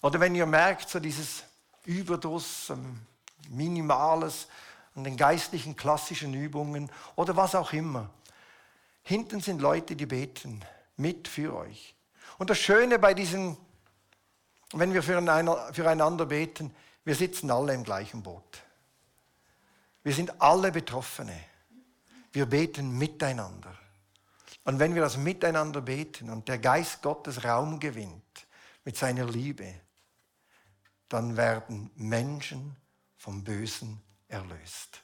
Oder 0.00 0.20
wenn 0.20 0.34
ihr 0.34 0.46
merkt, 0.46 0.88
so 0.88 1.00
dieses 1.00 1.44
Überdruss, 1.84 2.70
ähm, 2.70 3.00
Minimales 3.48 4.48
an 4.94 5.04
den 5.04 5.16
geistlichen 5.16 5.76
klassischen 5.76 6.34
Übungen 6.34 6.90
oder 7.16 7.36
was 7.36 7.54
auch 7.54 7.72
immer. 7.72 8.10
Hinten 9.02 9.40
sind 9.40 9.60
Leute, 9.60 9.96
die 9.96 10.06
beten 10.06 10.62
mit 10.96 11.28
für 11.28 11.54
euch. 11.54 11.94
Und 12.38 12.50
das 12.50 12.58
Schöne 12.58 12.98
bei 12.98 13.12
diesen, 13.12 13.56
wenn 14.72 14.94
wir 14.94 15.02
füreinander 15.02 16.26
beten, 16.26 16.74
wir 17.04 17.14
sitzen 17.14 17.50
alle 17.50 17.74
im 17.74 17.84
gleichen 17.84 18.22
Boot. 18.22 18.62
Wir 20.02 20.14
sind 20.14 20.40
alle 20.40 20.72
Betroffene. 20.72 21.38
Wir 22.32 22.46
beten 22.46 22.96
miteinander. 22.98 23.78
Und 24.64 24.78
wenn 24.78 24.94
wir 24.94 25.02
das 25.02 25.16
miteinander 25.16 25.82
beten 25.82 26.30
und 26.30 26.48
der 26.48 26.58
Geist 26.58 27.02
Gottes 27.02 27.44
Raum 27.44 27.78
gewinnt 27.78 28.46
mit 28.84 28.96
seiner 28.96 29.26
Liebe, 29.26 29.74
dann 31.08 31.36
werden 31.36 31.90
Menschen 31.94 32.76
vom 33.16 33.44
Bösen 33.44 34.02
erlöst. 34.28 35.03